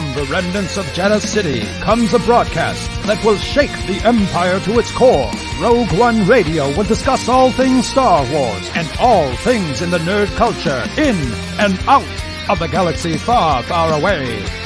[0.00, 4.78] From the remnants of Jedha City comes a broadcast that will shake the Empire to
[4.78, 5.30] its core.
[5.60, 10.34] Rogue One Radio will discuss all things Star Wars and all things in the nerd
[10.36, 11.16] culture, in
[11.58, 12.08] and out
[12.48, 14.59] of the galaxy far, far away.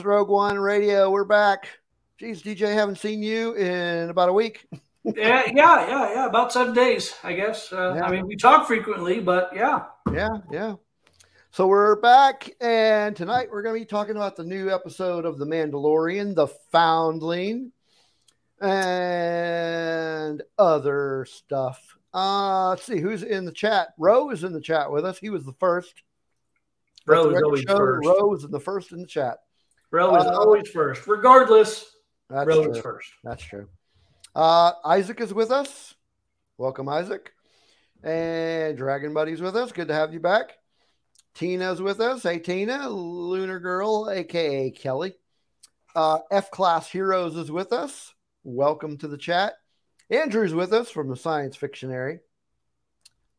[0.00, 1.10] It's Rogue One Radio.
[1.10, 1.68] We're back.
[2.16, 4.66] Geez, DJ, haven't seen you in about a week.
[5.04, 6.26] yeah, yeah, yeah, yeah.
[6.26, 7.70] About seven days, I guess.
[7.70, 8.04] Uh, Yeah.
[8.04, 9.84] I mean, we talk frequently, but yeah.
[10.10, 10.76] Yeah, yeah.
[11.50, 15.36] So we're back, and tonight we're going to be talking about the new episode of
[15.36, 17.72] The Mandalorian, The Foundling,
[18.58, 21.98] and other stuff.
[22.14, 23.88] Uh, let's see who's in the chat.
[23.98, 25.18] Roe is in the chat with us.
[25.18, 25.92] He was the first.
[27.04, 28.08] The is always show first.
[28.08, 29.40] Roe was the first in the chat.
[29.90, 31.96] Bro is Uh, always first, regardless.
[32.28, 32.70] That's true.
[32.70, 33.10] is first.
[33.24, 33.68] That's true.
[34.34, 35.94] Uh, Isaac is with us.
[36.58, 37.32] Welcome, Isaac.
[38.02, 39.72] And Dragon Buddy's with us.
[39.72, 40.56] Good to have you back.
[41.34, 42.22] Tina's with us.
[42.22, 45.14] Hey, Tina, Lunar Girl, aka Kelly.
[45.94, 48.14] Uh, F Class Heroes is with us.
[48.44, 49.54] Welcome to the chat.
[50.08, 52.20] Andrew's with us from the Science Fictionary.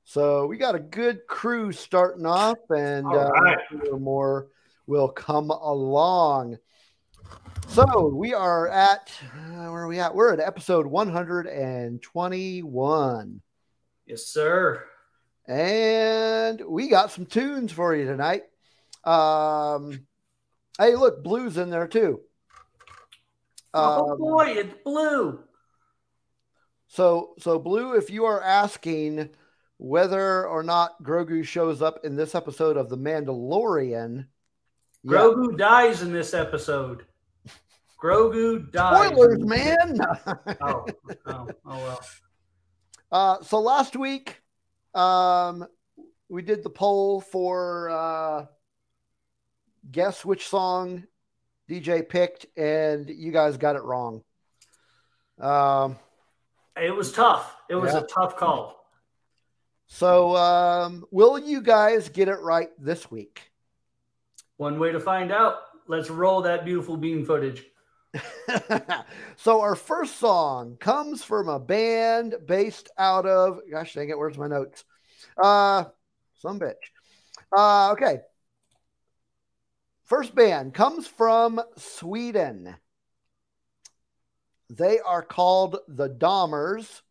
[0.03, 3.31] So we got a good crew starting off, and uh,
[3.97, 4.47] more
[4.91, 6.57] will come along.
[7.69, 10.13] So we are at uh, where are we at?
[10.13, 13.41] We're at episode 121.
[14.05, 14.83] Yes, sir.
[15.47, 18.41] And we got some tunes for you tonight.
[19.05, 20.05] Um,
[20.77, 22.19] hey, look, blues in there too.
[23.73, 25.39] oh Um, boy, it's blue.
[26.87, 27.95] so, so blue.
[27.95, 29.29] If you are asking
[29.77, 34.25] whether or not Grogu shows up in this episode of The Mandalorian,
[35.03, 35.11] yeah.
[35.11, 37.05] Grogu dies in this episode.
[38.01, 39.07] Grogu dies.
[39.09, 39.99] spoilers, man.
[40.61, 40.85] Oh,
[41.27, 41.99] oh, oh well.
[43.11, 44.41] Uh, so last week,
[44.95, 45.67] um,
[46.29, 48.45] we did the poll for uh,
[49.91, 51.03] guess which song
[51.69, 54.23] DJ picked, and you guys got it wrong.
[55.39, 55.97] Um,
[56.81, 57.55] It was tough.
[57.69, 57.99] It was Yeah.
[57.99, 58.77] a tough call.
[59.87, 63.50] so um, will you guys get it right this week?
[64.61, 65.55] One way to find out.
[65.87, 67.65] Let's roll that beautiful beam footage.
[69.35, 74.37] so our first song comes from a band based out of gosh dang it, where's
[74.37, 74.83] my notes?
[75.35, 75.85] Uh
[76.41, 76.75] some bitch.
[77.51, 78.19] Uh okay.
[80.03, 82.75] First band comes from Sweden.
[84.69, 87.01] They are called the Dahmers.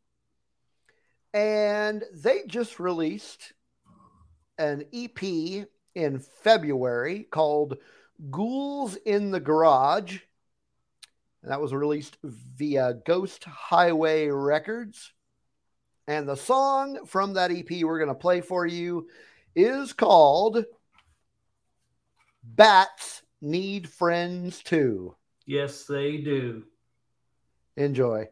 [1.34, 3.54] And they just released
[4.56, 7.76] an EP in February called
[8.30, 10.18] Ghouls in the Garage.
[11.42, 15.12] And that was released via Ghost Highway Records.
[16.06, 19.08] And the song from that EP we're going to play for you
[19.54, 20.64] is called
[22.42, 25.14] Bats Need Friends Too.
[25.46, 26.64] Yes, they do.
[27.76, 28.28] Enjoy.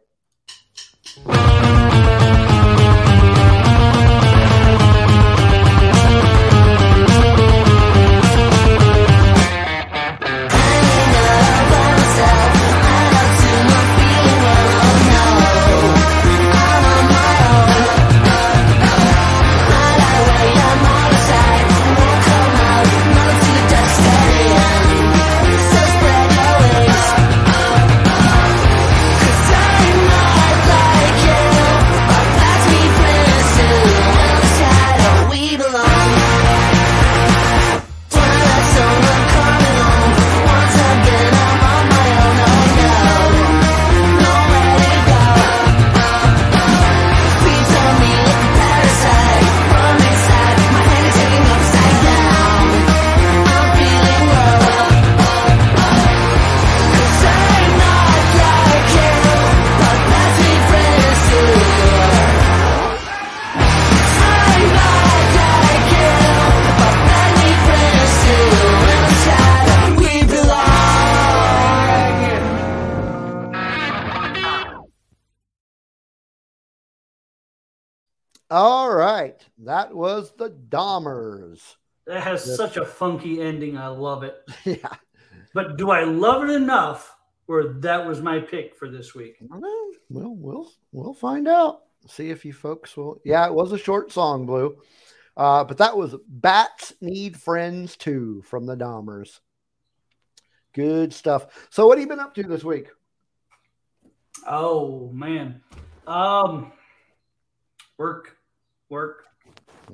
[79.28, 79.46] Right.
[79.58, 81.76] That was the Dahmers.
[82.06, 83.76] That has such a funky ending.
[83.76, 84.36] I love it.
[84.64, 84.94] yeah.
[85.54, 87.14] But do I love it enough
[87.46, 89.36] where that was my pick for this week?
[89.40, 91.82] Well, we'll we'll we'll find out.
[92.06, 93.20] See if you folks will.
[93.24, 94.78] Yeah, it was a short song, Blue.
[95.36, 99.40] Uh, but that was Bats Need Friends Too from the Dahmers.
[100.72, 101.68] Good stuff.
[101.70, 102.88] So, what have you been up to this week?
[104.46, 105.60] Oh man,
[106.06, 106.72] um,
[107.98, 108.37] work,
[108.90, 109.24] work,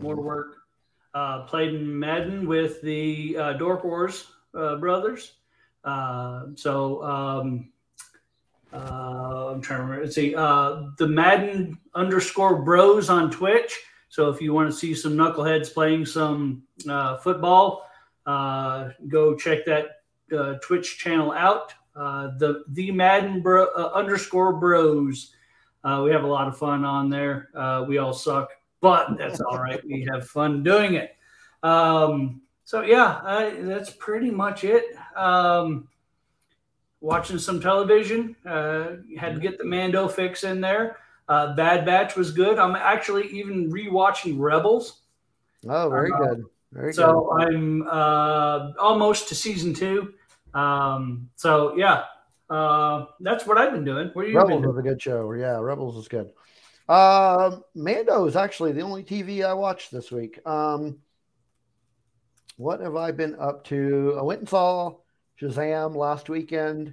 [0.01, 0.25] more Mm-hmm.
[0.25, 0.57] work.
[1.15, 5.35] Uh, played in Madden with the uh, Dork Wars uh, brothers.
[5.85, 7.71] Uh, so um,
[8.73, 10.05] uh, I'm trying to remember.
[10.05, 10.35] Let's see.
[10.35, 13.79] Uh, the Madden underscore Bros on Twitch.
[14.09, 17.87] So if you want to see some knuckleheads playing some uh, football,
[18.27, 19.87] uh, go check that
[20.37, 21.73] uh, Twitch channel out.
[21.95, 25.33] Uh, the the Madden bro, uh, underscore Bros.
[25.85, 27.51] Uh, we have a lot of fun on there.
[27.55, 28.51] Uh, we all suck,
[28.85, 29.83] but that's all right.
[29.87, 31.17] We have fun doing it.
[31.63, 34.85] Um, so yeah, I, that's pretty much it.
[35.17, 35.89] Um,
[37.01, 38.37] watching some television.
[38.45, 40.99] Uh, had to get the Mando fix in there.
[41.31, 42.59] Uh, Bad Batch was good.
[42.59, 45.01] I'm actually even rewatching Rebels.
[45.67, 46.45] Oh, very Uh, good.
[46.71, 50.13] Very So I'm uh, almost to season two.
[50.53, 52.05] Um, so yeah,
[52.51, 54.11] uh, that's what I've been doing.
[54.13, 55.33] What you Rebels was a good show.
[55.33, 56.29] Yeah, Rebels is good.
[56.89, 60.39] Um, Mando is actually the only TV I watched this week.
[60.47, 60.99] Um,
[62.57, 64.17] what have I been up to?
[64.19, 64.97] I went and saw
[65.41, 66.93] Shazam last weekend.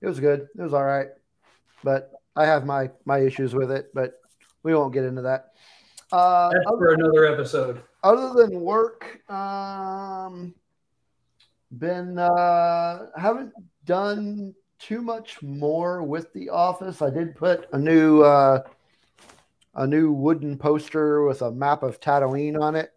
[0.00, 0.48] It was good.
[0.56, 1.08] It was all right,
[1.82, 3.90] but I have my my issues with it.
[3.94, 4.20] But
[4.62, 5.52] we won't get into that.
[6.12, 7.82] Uh, That's for another episode.
[8.02, 10.54] other than work, um,
[11.76, 13.52] been uh, haven't
[13.84, 17.02] done too much more with the office.
[17.02, 18.62] I did put a new uh,
[19.74, 22.90] a new wooden poster with a map of Tatooine on it.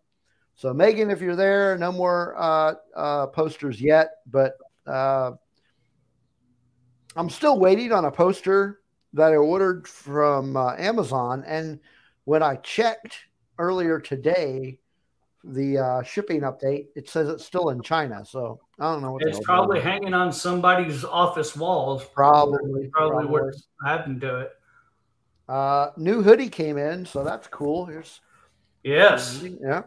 [0.56, 4.54] So Megan, if you're there, no more uh, uh, posters yet, but
[4.88, 5.32] uh,
[7.16, 8.80] I'm still waiting on a poster
[9.14, 11.44] that I ordered from uh, Amazon.
[11.46, 11.80] And
[12.26, 13.18] when I checked
[13.60, 14.80] earlier today,
[15.44, 18.24] the uh, shipping update, it says it's still in China.
[18.26, 22.06] So I don't know what It's probably going hanging on somebody's office walls.
[22.06, 23.28] Probably, probably probably.
[23.28, 23.56] what
[23.86, 24.52] happened to it.
[25.50, 27.86] Uh, new hoodie came in, so that's cool.
[27.86, 28.22] Here's
[28.84, 29.42] Yes.
[29.44, 29.84] yeah,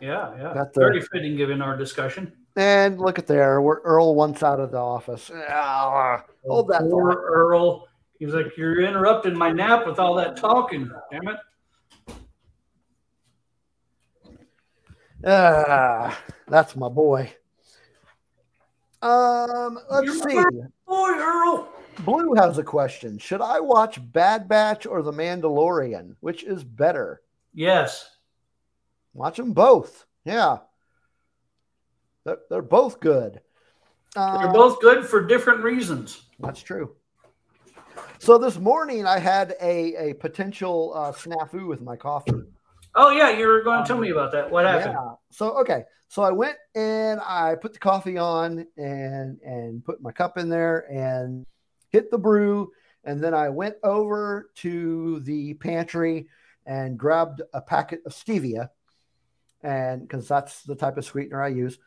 [0.00, 0.54] Yeah, yeah.
[0.54, 2.32] Got the- Very fitting given our discussion.
[2.56, 3.60] and look at there.
[3.60, 5.30] We're Earl once out of the office.
[5.48, 7.12] Ah, hold that Poor.
[7.12, 7.86] Earl.
[8.18, 10.90] He's like, You're interrupting my nap with all that talking.
[11.12, 11.36] Damn it.
[15.26, 17.32] Ah, that's my boy.
[19.02, 20.66] Um, let's You're see.
[20.86, 21.68] Boy, Earl.
[22.00, 23.18] Blue has a question.
[23.18, 26.14] Should I watch Bad Batch or The Mandalorian?
[26.20, 27.22] Which is better?
[27.52, 28.08] Yes.
[29.14, 30.06] Watch them both.
[30.24, 30.58] Yeah.
[32.24, 33.40] They're, they're both good.
[34.14, 36.22] Uh, They're both good for different reasons.
[36.40, 36.94] That's true.
[38.18, 42.32] So this morning I had a, a potential uh, snafu with my coffee.
[42.96, 43.30] Oh, yeah.
[43.30, 44.50] You were going to tell me about that.
[44.50, 44.94] What happened?
[44.94, 45.14] Yeah.
[45.30, 45.84] So okay.
[46.08, 50.48] So I went and I put the coffee on and and put my cup in
[50.48, 51.44] there and
[51.90, 52.72] hit the brew.
[53.04, 56.28] And then I went over to the pantry
[56.64, 58.70] and grabbed a packet of stevia.
[59.62, 61.78] And because that's the type of sweetener I use.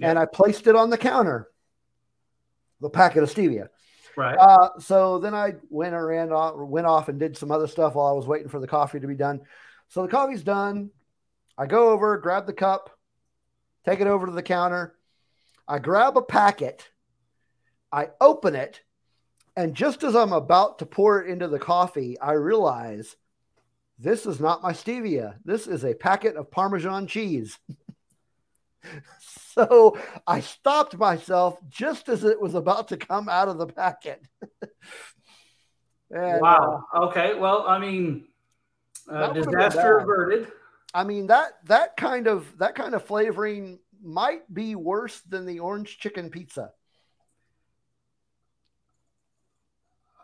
[0.00, 1.48] And I placed it on the counter.
[2.80, 3.68] The packet of stevia.
[4.16, 4.36] Right.
[4.38, 7.94] Uh, so then I went and ran off, went off and did some other stuff
[7.94, 9.40] while I was waiting for the coffee to be done.
[9.88, 10.90] So the coffee's done.
[11.58, 12.90] I go over, grab the cup,
[13.84, 14.94] take it over to the counter.
[15.66, 16.88] I grab a packet.
[17.90, 18.82] I open it.
[19.56, 23.16] And just as I'm about to pour it into the coffee, I realize
[23.98, 25.36] this is not my stevia.
[25.44, 27.58] This is a packet of Parmesan cheese.
[29.54, 34.22] so I stopped myself just as it was about to come out of the packet.
[36.08, 36.84] And, wow.
[36.94, 37.34] Okay.
[37.34, 38.28] Well, I mean,
[39.10, 40.48] uh, That would've been disaster averted.
[40.94, 45.60] I mean that that kind of that kind of flavoring might be worse than the
[45.60, 46.70] orange chicken pizza.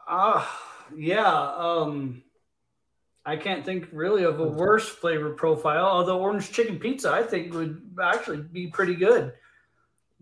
[0.09, 0.45] Uh,
[0.97, 1.53] yeah.
[1.57, 2.23] Um,
[3.25, 5.85] I can't think really of a worse flavor profile.
[5.85, 9.33] Although orange chicken pizza, I think would actually be pretty good.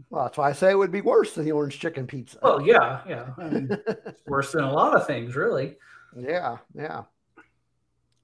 [0.08, 2.38] Well, that's why I say it would be worse than the orange chicken pizza.
[2.42, 3.30] Well, yeah, yeah.
[3.38, 3.70] I mean,
[4.26, 5.76] worse than a lot of things, really.
[6.16, 7.02] yeah, yeah.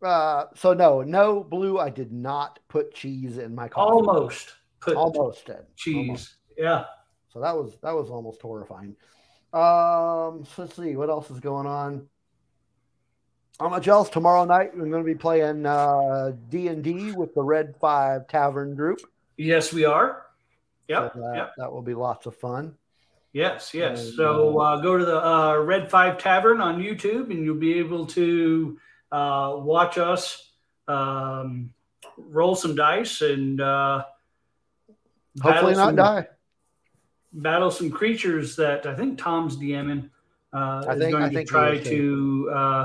[0.03, 1.79] Uh, so no, no blue.
[1.79, 3.93] I did not put cheese in my coffee.
[3.93, 5.65] Almost put almost did.
[5.75, 6.09] cheese.
[6.09, 6.35] Almost.
[6.57, 6.85] Yeah.
[7.33, 8.97] So that was that was almost horrifying.
[9.53, 12.09] Um, so let's see what else is going on.
[13.59, 14.77] I'm at Gels tomorrow night.
[14.77, 19.01] We're going to be playing uh, D and D with the Red Five Tavern group.
[19.39, 20.27] Yes, we are.
[20.89, 21.13] Yep.
[21.15, 21.53] So that, yep.
[21.57, 22.75] that will be lots of fun.
[23.33, 24.05] Yes, yes.
[24.05, 27.79] And, So uh, go to the uh, Red Five Tavern on YouTube, and you'll be
[27.79, 28.79] able to
[29.17, 30.51] uh, watch us
[30.89, 31.73] um,
[32.19, 34.05] roll some dice and uh,
[35.43, 36.27] Hopefully not some- die.
[37.33, 40.11] battle some creatures that I think Tom's DMing
[40.53, 42.85] uh, I is think- going I to think try to uh,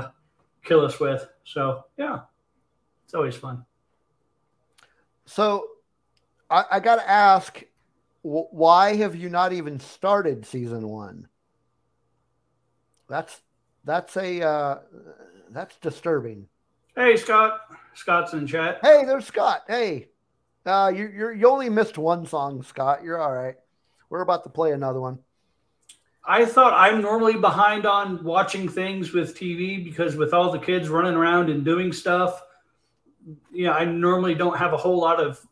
[0.64, 1.26] kill us with.
[1.44, 2.20] So yeah,
[3.04, 3.64] it's always fun.
[5.26, 5.66] So
[6.50, 7.62] I, I got to ask,
[8.22, 11.28] wh- why have you not even started season one?
[13.08, 13.40] That's
[13.84, 14.78] that's a uh,
[15.52, 16.46] that's disturbing.
[16.96, 17.60] Hey Scott,
[17.94, 18.78] Scott's in chat.
[18.82, 19.62] Hey, there's Scott.
[19.66, 20.08] Hey,
[20.66, 23.02] uh, you you you only missed one song, Scott.
[23.02, 23.56] You're all right.
[24.10, 25.18] We're about to play another one.
[26.24, 30.88] I thought I'm normally behind on watching things with TV because with all the kids
[30.88, 32.42] running around and doing stuff,
[33.52, 35.44] you know, I normally don't have a whole lot of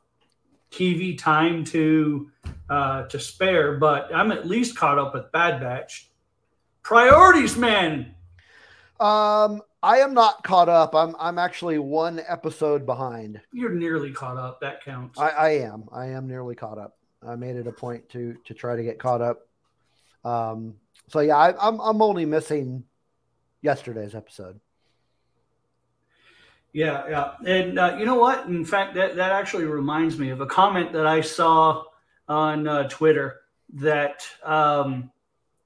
[0.70, 2.30] TV time to
[2.68, 3.78] uh, to spare.
[3.78, 6.08] But I'm at least caught up with Bad Batch.
[6.82, 8.14] Priorities, man.
[9.00, 10.94] Um, I am not caught up.
[10.94, 13.40] I'm I'm actually one episode behind.
[13.52, 14.60] You're nearly caught up.
[14.60, 15.18] That counts.
[15.18, 15.88] I, I am.
[15.92, 16.96] I am nearly caught up.
[17.26, 19.46] I made it a point to to try to get caught up.
[20.24, 20.74] Um,
[21.08, 22.84] so yeah, I, I'm I'm only missing
[23.62, 24.60] yesterday's episode.
[26.72, 27.32] Yeah, yeah.
[27.46, 28.46] And uh, you know what?
[28.46, 31.84] In fact, that, that actually reminds me of a comment that I saw
[32.28, 33.40] on uh, Twitter
[33.74, 35.10] that um,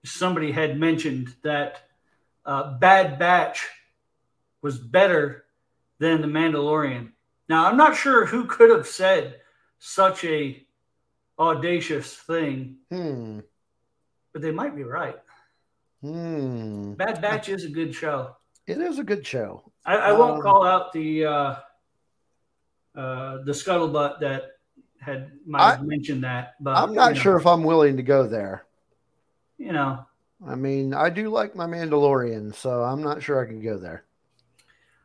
[0.05, 1.83] somebody had mentioned that
[2.47, 3.69] uh, Bad Batch
[4.65, 5.45] was better
[5.99, 7.11] than The Mandalorian.
[7.51, 9.37] Now, I'm not sure who could have said
[9.79, 10.67] such a
[11.39, 13.41] audacious thing, Hmm.
[14.33, 15.17] but they might be right.
[16.01, 16.95] Hmm.
[16.95, 18.37] Bad Batch is a good show.
[18.67, 19.71] It is a good show.
[19.85, 21.57] I, I won't Um, call out the uh,
[22.97, 24.45] uh, the scuttlebutt that
[24.99, 27.99] had might I- have mentioned that, but I'm not you know, sure if I'm willing
[27.99, 28.65] to go there.
[29.59, 30.07] You know,
[30.47, 34.05] I mean, I do like my Mandalorian, so I'm not sure I could go there.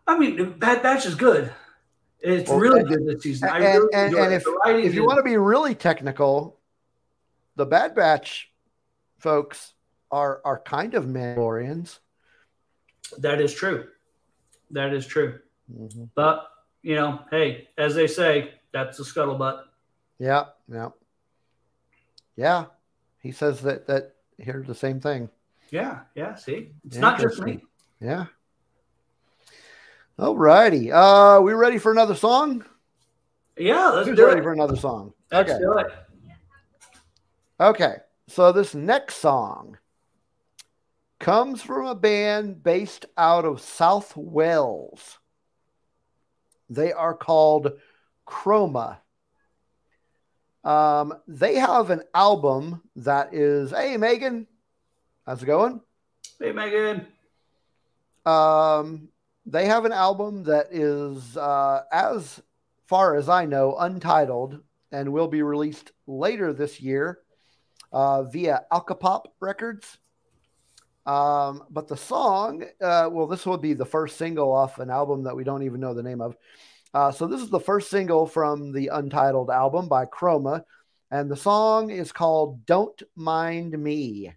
[0.10, 1.52] I mean, Bad Batch is good.
[2.20, 3.48] It's Well, really good this season.
[3.50, 6.60] And- really and- and if- If you is- want to be really technical,
[7.56, 8.52] the Bad Batch
[9.20, 9.74] folks
[10.12, 12.00] are are kind of Mandalorians.
[13.20, 13.88] that is true.
[14.72, 15.40] That is true.
[15.72, 16.10] Mhm.
[16.16, 16.48] But
[16.82, 19.66] you know, hey, as they say, that's the scuttlebutt.
[20.18, 20.90] Yeah, yeah,
[22.36, 22.66] yeah.
[23.20, 25.30] He says that that here's the same thing.
[25.70, 26.36] Yeah, yeah.
[26.36, 27.64] See, it's not just me.
[28.00, 28.26] Yeah.
[30.20, 30.92] All righty.
[30.92, 32.66] Uh, we ready for another song?
[33.58, 34.44] Yeah, let's Who's do ready it.
[34.44, 35.14] for another song?
[35.32, 35.60] Let's okay.
[35.62, 35.88] do it.
[37.58, 37.96] Okay.
[38.28, 39.78] So this next song
[41.20, 45.20] comes from a band based out of South Wales.
[46.70, 47.72] They are called
[48.28, 48.98] Chroma.
[50.66, 54.48] Um, they have an album that is, hey Megan,
[55.26, 55.80] how's it going?
[56.40, 57.08] Hey, Megan.
[58.26, 59.08] Um,
[59.50, 62.42] they have an album that is, uh, as
[62.88, 64.60] far as I know, untitled
[64.92, 67.20] and will be released later this year
[67.92, 69.98] uh, via Alcopop Records.
[71.06, 75.24] Um, but the song, uh, well, this will be the first single off an album
[75.24, 76.38] that we don't even know the name of.
[76.94, 80.64] Uh, so this is the first single from the untitled album by Chroma,
[81.10, 84.34] and the song is called "Don't Mind Me."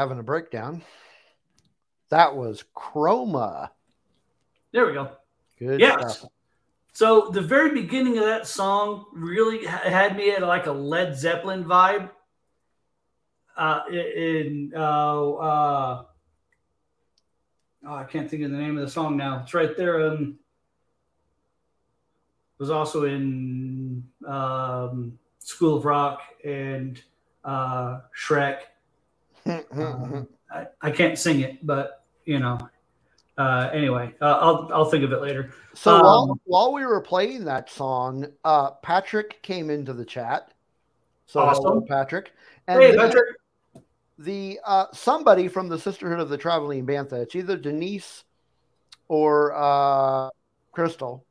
[0.00, 0.80] Having a breakdown.
[2.08, 3.68] That was Chroma.
[4.72, 5.10] There we go.
[5.58, 6.20] Good Yes.
[6.20, 6.30] stuff.
[6.94, 11.64] So the very beginning of that song really had me at like a Led Zeppelin
[11.66, 12.08] vibe.
[13.54, 14.78] Uh, in uh,
[15.32, 16.04] uh,
[17.86, 19.42] oh, I can't think of the name of the song now.
[19.42, 20.00] It's right there.
[20.08, 20.38] Um,
[22.58, 27.02] it was also in um, School of Rock and
[27.44, 28.60] uh, Shrek.
[29.46, 32.58] Um, I, I can't sing it, but you know.
[33.38, 35.54] Uh, anyway, uh, I'll I'll think of it later.
[35.72, 40.52] so um, while, while we were playing that song, uh, Patrick came into the chat.
[41.26, 41.86] So Awesome.
[41.86, 42.32] Patrick.
[42.66, 43.24] And Hey, the- Patrick.
[44.18, 47.14] the uh, somebody from the Sisterhood of the Traveling Bantha.
[47.22, 48.24] It's either Denise
[49.08, 50.28] or uh,
[50.72, 51.24] Crystal.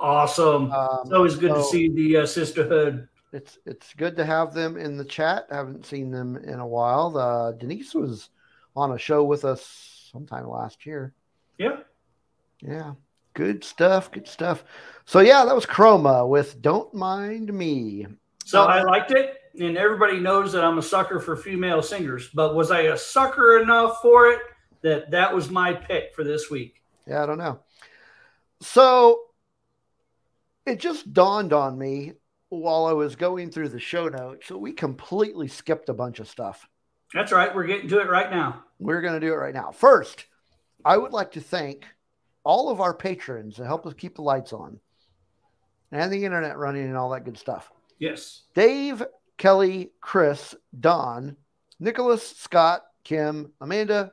[0.00, 0.70] Awesome.
[0.72, 3.08] Um, It's always good to see the uh, sisterhood.
[3.36, 5.46] It's it's good to have them in the chat.
[5.50, 7.18] I haven't seen them in a while.
[7.18, 8.30] Uh, Denise was
[8.74, 11.12] on a show with us sometime last year.
[11.58, 11.80] Yeah.
[12.62, 12.92] Yeah,
[13.34, 14.10] good stuff.
[14.10, 14.64] Good stuff.
[15.04, 18.06] So yeah, that was Chroma with "Don't Mind Me."
[18.46, 22.30] So Um, I liked it, and everybody knows that I'm a sucker for female singers.
[22.32, 24.40] But was I a sucker enough for it
[24.80, 26.80] that that was my pick for this week?
[27.06, 27.60] Yeah, I don't know.
[28.62, 29.20] So
[30.64, 32.14] it just dawned on me
[32.60, 34.46] while I was going through the show notes.
[34.46, 36.68] So we completely skipped a bunch of stuff.
[37.14, 37.54] That's right.
[37.54, 38.64] We're getting to it right now.
[38.78, 39.70] We're going to do it right now.
[39.70, 40.26] First,
[40.84, 41.86] I would like to thank
[42.44, 44.78] all of our patrons that help us keep the lights on
[45.92, 47.70] and the internet running and all that good stuff.
[47.98, 48.42] Yes.
[48.54, 49.02] Dave,
[49.38, 51.36] Kelly, Chris, Don,
[51.78, 54.12] Nicholas, Scott, Kim, Amanda,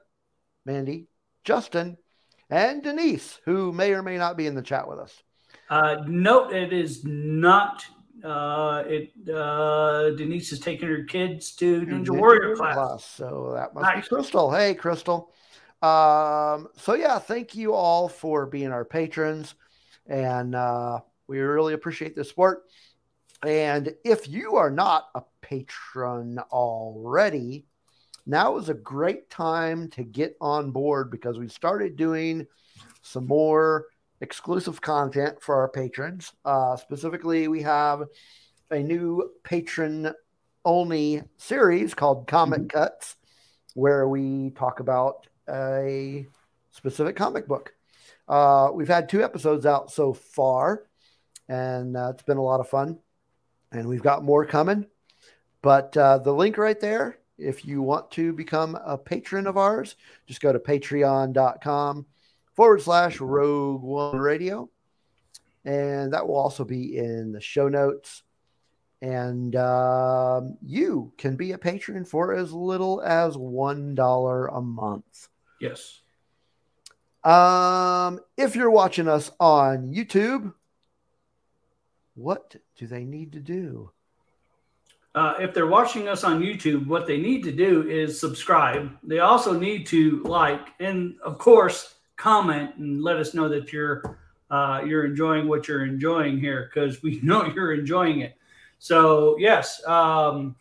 [0.65, 1.07] Mandy,
[1.43, 1.97] Justin,
[2.49, 5.23] and Denise, who may or may not be in the chat with us.
[5.69, 7.85] Uh, note it is not.
[8.23, 13.03] Uh, it uh, Denise is taking her kids to Ninja, Warrior class.
[13.05, 14.03] So that must Nice.
[14.07, 14.51] be Crystal.
[14.51, 15.33] Hey, Crystal.
[15.81, 19.55] Um, so yeah, thank you all for being our patrons,
[20.07, 22.63] and uh, we really appreciate the support.
[23.45, 27.65] And if you are not a patron already,
[28.25, 32.47] now is a great time to get on board because we started doing
[33.01, 33.87] some more
[34.23, 36.31] exclusive content for our patrons.
[36.45, 38.03] Uh, specifically, we have
[38.71, 40.13] a new patron
[40.65, 43.17] only series called Comic Cuts,
[43.75, 46.25] where we talk about a
[46.71, 47.73] specific comic book.
[48.27, 50.85] Uh, we've had two episodes out so far,
[51.49, 52.97] and uh, it's been a lot of fun.
[53.73, 54.85] And we've got more coming.
[55.61, 59.95] But uh, the link right there, if you want to become a patron of ours,
[60.27, 62.05] just go to patreon.com
[62.53, 64.69] forward slash rogue one radio.
[65.65, 68.23] And that will also be in the show notes.
[69.01, 75.27] And um, you can be a patron for as little as $1 a month.
[75.59, 76.01] Yes.
[77.23, 80.53] Um, if you're watching us on YouTube,
[82.15, 83.91] what do they need to do?
[85.15, 88.89] Uh, if they're watching us on YouTube, what they need to do is subscribe.
[89.03, 94.17] They also need to like and, of course, comment and let us know that you're
[94.49, 98.35] uh, you're enjoying what you're enjoying here because we know you're enjoying it.
[98.79, 100.55] So yes, um,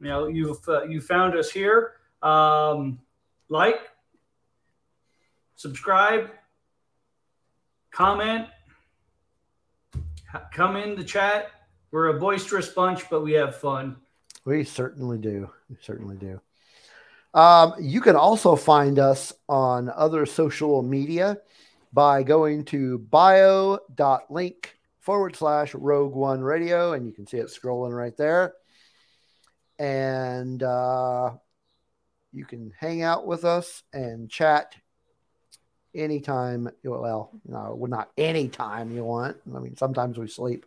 [0.00, 1.92] you know you've uh, you found us here.
[2.22, 2.98] Um,
[3.48, 3.80] like,
[5.54, 6.30] subscribe,
[7.90, 8.48] comment,
[10.52, 11.50] come in the chat.
[11.92, 13.96] We're a boisterous bunch, but we have fun.
[14.44, 15.50] We certainly do.
[15.70, 16.40] We certainly do.
[17.36, 21.36] Um, you can also find us on other social media
[21.92, 27.92] by going to bio.link forward slash rogue one radio, and you can see it scrolling
[27.92, 28.54] right there.
[29.78, 31.32] And uh,
[32.32, 34.74] you can hang out with us and chat
[35.94, 36.70] anytime.
[36.82, 39.36] Well, no, well, not anytime you want.
[39.54, 40.64] I mean, sometimes we sleep,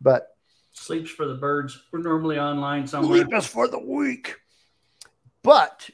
[0.00, 0.28] but
[0.72, 1.78] Sleeps for the birds.
[1.92, 3.18] We're normally online somewhere.
[3.18, 4.36] Sleep is for the weak.
[5.42, 5.90] But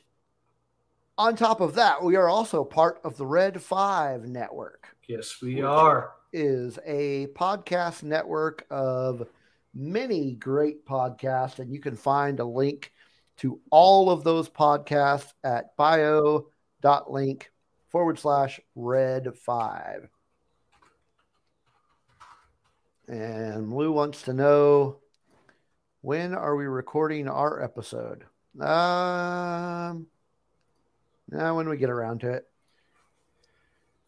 [1.16, 4.88] on top of that, we are also part of the Red Five Network.
[5.08, 6.12] Yes, we are.
[6.32, 9.28] Is a podcast network of
[9.74, 12.92] many great podcasts, and you can find a link
[13.36, 17.50] to all of those podcasts at bio.link
[17.88, 20.08] forward slash red five.
[23.06, 25.00] And Lou wants to know
[26.00, 28.24] when are we recording our episode?
[28.60, 30.06] Um,
[31.34, 32.44] now when we get around to it.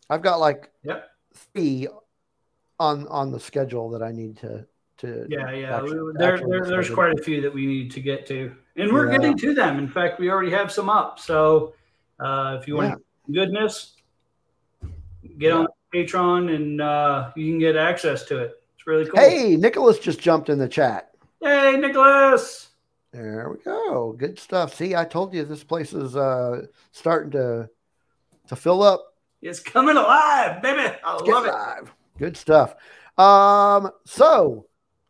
[0.09, 1.11] I've got like Yep.
[1.35, 1.89] three
[2.79, 4.67] on on the schedule that I need to
[4.99, 5.77] to Yeah, yeah.
[5.77, 8.91] actually- there, actually there, there's quite a few that we need to get to, and
[8.93, 9.19] we're Yeah.
[9.19, 9.79] getting to them.
[9.79, 11.19] In fact, we already have some up.
[11.19, 11.75] So
[12.19, 13.97] uh, if you want goodness,
[15.39, 18.63] get on Patreon and uh, you can get access to it.
[18.75, 19.21] It's really cool.
[19.21, 21.11] Hey, Nicholas just jumped in the chat.
[21.43, 22.69] hey, Nicholas.
[23.13, 24.13] There we go.
[24.13, 24.75] Good stuff.
[24.75, 27.69] See, I told you this place is uh starting to
[28.49, 29.05] to fill up.
[29.43, 30.95] It's coming alive, baby.
[31.05, 31.53] I Get love it.
[31.53, 31.95] live.
[32.19, 32.75] Good stuff.
[33.19, 34.67] Um, so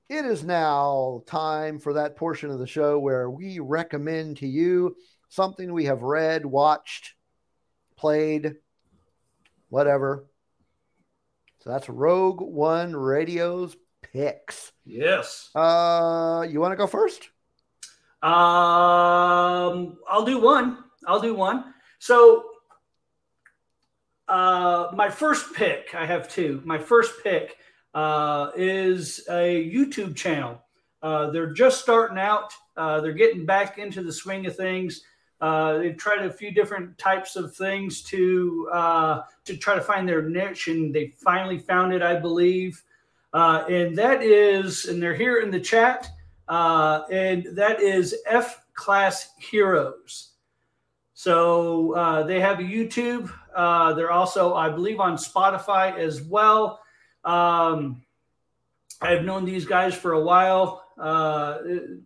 [0.08, 4.96] it is now time for that portion of the show where we recommend to you
[5.28, 7.14] something we have read, watched,
[7.96, 8.54] played,
[9.68, 10.26] whatever.
[11.60, 13.76] So that's Rogue One Radio's
[14.12, 14.72] picks.
[14.84, 15.50] Yes.
[15.54, 17.28] Uh, you want to go first?
[18.26, 20.78] Um, I'll do one.
[21.06, 21.72] I'll do one.
[22.00, 22.44] So,
[24.26, 26.60] uh, my first pick, I have two.
[26.64, 27.56] My first pick
[27.94, 30.60] uh, is a YouTube channel.
[31.00, 32.52] Uh, they're just starting out.
[32.76, 35.02] Uh, they're getting back into the swing of things.
[35.40, 40.08] Uh, they've tried a few different types of things to uh, to try to find
[40.08, 42.82] their niche, and they finally found it, I believe.
[43.32, 46.10] And that is, and they're here in the chat
[46.48, 50.32] uh, and that is F Class Heroes.
[51.14, 53.32] So uh, they have a YouTube.
[53.54, 56.80] Uh, they're also, I believe, on Spotify as well.
[57.24, 58.02] Um,
[59.00, 60.84] I've known these guys for a while.
[60.98, 61.58] Uh,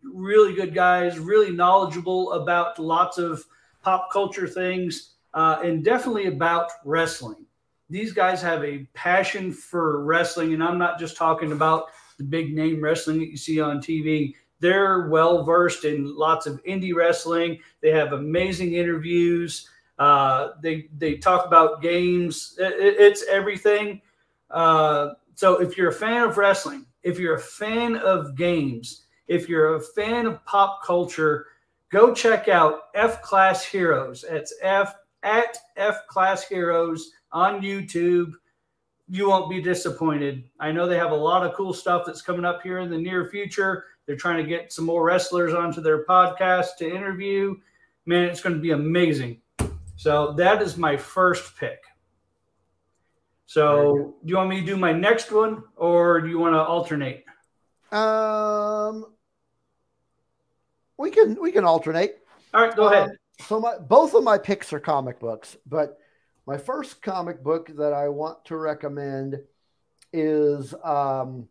[0.03, 3.45] really good guys, really knowledgeable about lots of
[3.83, 7.47] pop culture things, uh, and definitely about wrestling.
[7.89, 12.55] These guys have a passion for wrestling, and I'm not just talking about the big
[12.55, 14.35] name wrestling that you see on TV.
[14.61, 17.59] They're well versed in lots of indie wrestling.
[17.81, 19.69] They have amazing interviews.
[19.99, 22.57] Uh, they they talk about games.
[22.59, 24.03] It- it- it's everything.
[24.51, 29.49] Uh, so if you're a fan of wrestling, if you're a fan of games, if
[29.49, 31.47] you're a fan of pop culture,
[31.91, 34.25] go check out F Class Heroes.
[34.29, 38.33] It's F at F Class Heroes on YouTube
[39.11, 40.45] you won't be disappointed.
[40.61, 42.97] I know they have a lot of cool stuff that's coming up here in the
[42.99, 43.87] near future.
[44.07, 47.57] They're trying to get some more wrestlers onto their podcast to interview.
[48.07, 49.41] Man, it's going to be amazing.
[49.97, 51.83] So that is my first pick.
[53.47, 56.63] So, do you want me to do my next one or do you want to
[56.63, 57.25] alternate?
[57.91, 59.07] Um,
[60.97, 62.19] we can we can alternate.
[62.55, 63.11] All right, go Um, ahead.
[63.49, 65.99] So my both of my picks are comic books, but
[66.51, 69.39] my first comic book that I want to recommend
[70.13, 71.47] is um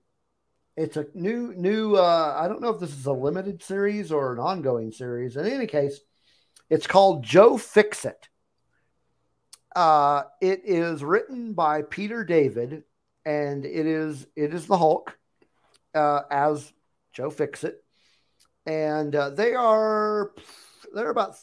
[0.75, 4.33] it's a new new uh I don't know if this is a limited series or
[4.33, 5.37] an ongoing series.
[5.37, 6.01] In any case,
[6.69, 8.27] it's called Joe Fixit.
[9.73, 12.83] Uh it is written by Peter David
[13.23, 15.17] and it is it is the Hulk
[15.95, 16.73] uh as
[17.13, 17.81] Joe Fixit.
[18.65, 20.33] And uh, they are
[20.93, 21.37] they're about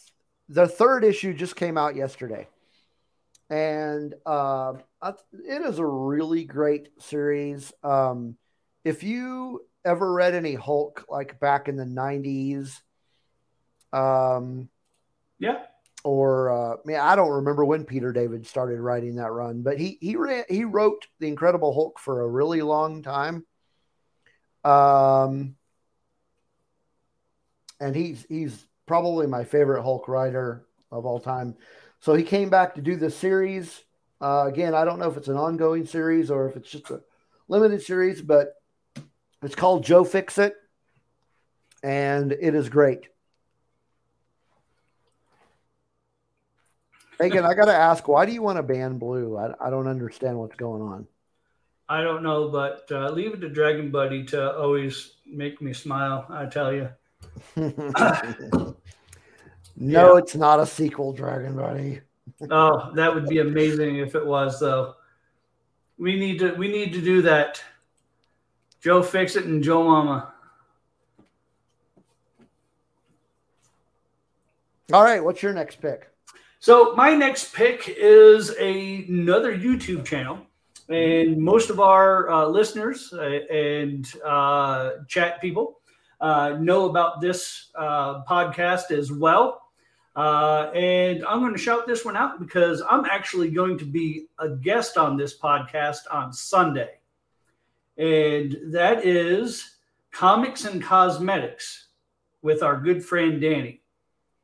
[0.46, 2.48] the third issue just came out yesterday
[3.48, 8.36] and uh, it is a really great series um,
[8.84, 12.80] if you ever read any hulk like back in the 90s
[13.92, 14.68] um,
[15.38, 15.58] Yeah.
[16.04, 19.98] or uh, man i don't remember when peter david started writing that run but he
[20.00, 23.46] he ran, he wrote the incredible hulk for a really long time
[24.64, 25.54] um,
[27.80, 31.54] and he's he's probably my favorite Hulk writer of all time.
[32.06, 33.82] So he came back to do this series.
[34.20, 37.00] Uh, again, I don't know if it's an ongoing series or if it's just a
[37.48, 38.54] limited series, but
[39.42, 40.54] it's called Joe Fixit,
[41.82, 43.08] and it is great.
[47.18, 49.36] Again, I got to ask, why do you want to ban blue?
[49.36, 51.08] I, I don't understand what's going on.
[51.88, 56.24] I don't know, but uh, leave it to Dragon Buddy to always make me smile.
[56.30, 56.88] I tell you.
[59.76, 60.18] no, Yeah.
[60.18, 62.00] it's not a sequel, Dragon Buddy.
[62.50, 64.94] Oh, that would be amazing if it was, though.
[65.96, 67.62] We need to we need to do that.
[68.82, 70.32] Joe Fixit and Joe Mama.
[74.92, 76.10] All right, what's your next pick?
[76.58, 80.38] So my next pick is a, another YouTube channel,
[80.88, 85.80] and most of our uh, listeners uh, and uh, chat people
[86.20, 89.62] uh, know about this uh, podcast as well.
[90.16, 94.28] Uh, and I'm going to shout this one out because I'm actually going to be
[94.38, 96.98] a guest on this podcast on Sunday,
[97.98, 99.76] and that is
[100.10, 101.88] comics and cosmetics
[102.40, 103.82] with our good friend Danny.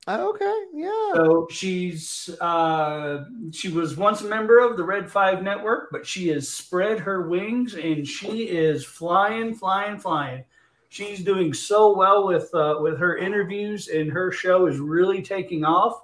[0.06, 1.12] Okay, yeah.
[1.14, 6.28] So she's uh, she was once a member of the Red Five Network, but she
[6.28, 10.44] has spread her wings and she is flying, flying, flying.
[10.92, 15.64] She's doing so well with uh, with her interviews, and her show is really taking
[15.64, 16.02] off.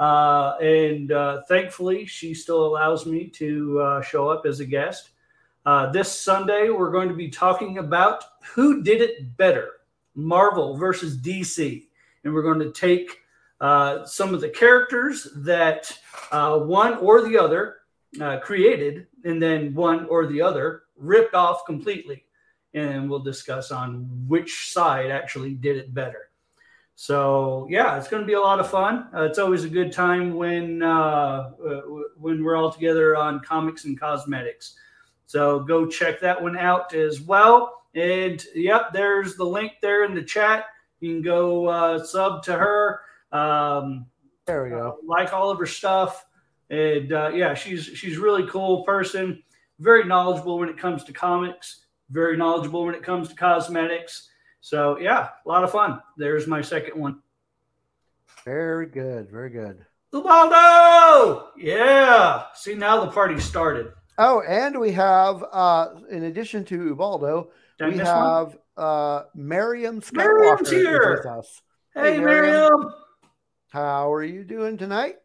[0.00, 5.10] Uh, and uh, thankfully, she still allows me to uh, show up as a guest.
[5.64, 9.68] Uh, this Sunday, we're going to be talking about who did it better,
[10.16, 11.86] Marvel versus DC,
[12.24, 13.18] and we're going to take
[13.60, 15.96] uh, some of the characters that
[16.32, 17.76] one or the other
[18.42, 22.25] created, and then one or the other ripped off completely.
[22.76, 26.30] And we'll discuss on which side actually did it better.
[26.94, 29.08] So yeah, it's going to be a lot of fun.
[29.14, 31.80] Uh, it's always a good time when uh, uh,
[32.16, 34.76] when we're all together on comics and cosmetics.
[35.26, 37.82] So go check that one out as well.
[37.94, 40.66] And yep, there's the link there in the chat.
[41.00, 43.00] You can go uh, sub to her
[43.32, 44.06] um,
[44.46, 44.98] There we uh, go.
[45.06, 46.26] like all of her stuff,
[46.70, 49.42] and uh, yeah, she's she's really cool person.
[49.78, 51.85] Very knowledgeable when it comes to comics.
[52.10, 54.28] Very knowledgeable when it comes to cosmetics.
[54.60, 56.00] So yeah, a lot of fun.
[56.16, 57.20] There's my second one.
[58.44, 59.30] Very good.
[59.30, 59.84] Very good.
[60.12, 61.48] Ubaldo!
[61.56, 62.44] Yeah.
[62.54, 63.92] See now the party started.
[64.18, 68.16] Oh, and we have, uh, in addition to Ubaldo, Did we miss one?
[68.16, 71.16] have uh, Miriam Skywalker Miriam's here.
[71.16, 71.60] with us.
[71.92, 72.44] Hey, Hey, Miriam.
[72.70, 72.94] Miriam.
[73.70, 75.16] How are you doing tonight?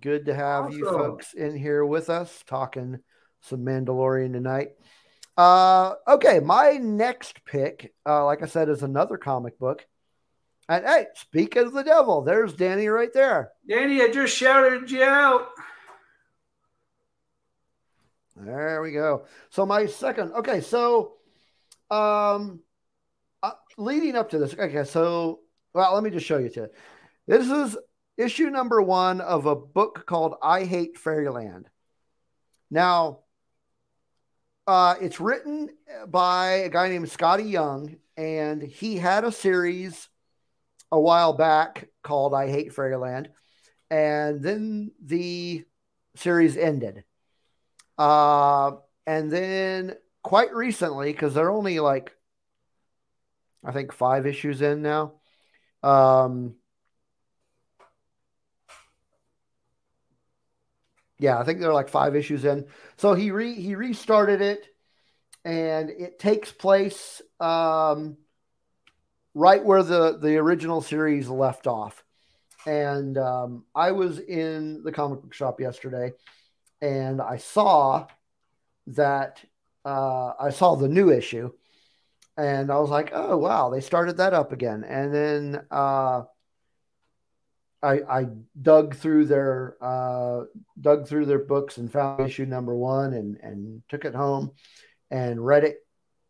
[0.00, 2.98] Good to have you folks in here with us talking
[3.40, 4.70] some Mandalorian tonight.
[5.36, 9.86] Uh, okay, my next pick, uh, like I said, is another comic book.
[10.68, 13.52] And hey, speak of the devil, there's Danny right there.
[13.68, 15.48] Danny, I just shouted you out.
[18.36, 19.26] There we go.
[19.50, 21.14] So my second, okay, so
[21.90, 22.60] um
[23.42, 25.40] uh, leading up to this, okay, so
[25.72, 26.70] well, let me just show you to
[27.26, 27.76] this is
[28.16, 31.68] issue number one of a book called I Hate Fairyland.
[32.70, 33.20] Now,
[34.66, 35.70] uh, it's written
[36.08, 40.08] by a guy named Skottie Young, and he had a series
[40.90, 43.30] a while back called I Hate Fairyland,
[43.90, 45.64] and then the
[46.16, 47.04] series ended.
[47.98, 48.72] Uh,
[49.06, 52.12] and then quite recently, because they're only like,
[53.64, 55.14] I think five issues in now.
[55.82, 56.56] Um,
[61.18, 62.66] yeah, I think they're like five issues in.
[62.96, 64.66] So he re he restarted it,
[65.44, 68.16] and it takes place um,
[69.34, 72.02] right where the the original series left off.
[72.66, 76.12] And um, I was in the comic book shop yesterday,
[76.80, 78.06] and I saw
[78.88, 79.40] that
[79.84, 81.52] uh, I saw the new issue,
[82.36, 86.22] and I was like, "Oh wow, they started that up again." And then uh,
[87.86, 88.26] I, I
[88.60, 90.44] dug through their uh,
[90.80, 94.52] dug through their books and found issue number one, and and took it home
[95.10, 95.78] and read it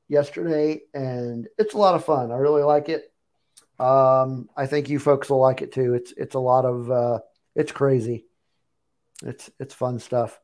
[0.08, 2.30] yesterday, and it's a lot of fun.
[2.30, 3.12] I really like it.
[3.78, 5.94] Um, I think you folks will like it too.
[5.94, 7.18] It's it's a lot of uh,
[7.54, 8.26] it's crazy.
[9.22, 10.38] It's it's fun stuff.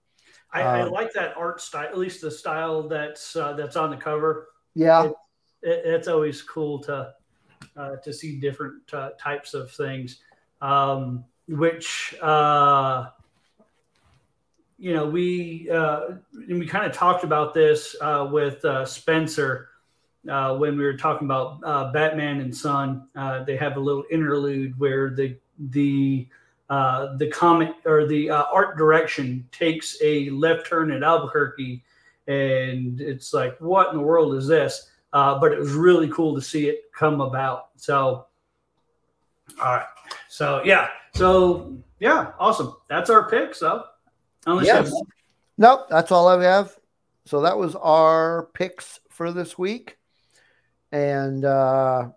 [0.53, 3.91] I, I Um, like that art style, at least the style that's uh, that's on
[3.91, 4.49] the cover.
[4.75, 5.11] Yeah,
[5.63, 7.13] It, it's always cool to
[7.77, 10.21] uh, to see different uh, types of things,
[10.63, 13.09] um, which uh,
[14.79, 16.13] you know we uh,
[16.49, 19.69] we kind of talked about this uh, with uh, Spencer
[20.31, 23.09] uh, when we were talking about uh, Batman and Son.
[23.45, 26.29] They have a little interlude where the the
[26.69, 31.83] the comic or the art direction takes a left turn at Albuquerque,
[32.29, 34.89] and it's like, what in the world is this?
[35.13, 37.71] But it was really cool to see it come about.
[37.77, 38.27] So,
[39.61, 39.87] all right.
[40.29, 40.89] So yeah.
[41.15, 42.75] So yeah, awesome.
[42.89, 43.55] That's our pick.
[43.55, 43.85] So,
[44.47, 44.93] unless.
[45.59, 46.77] Nope, that's all I have.
[47.27, 49.99] So that was our picks for this week.
[50.91, 52.09] And uh,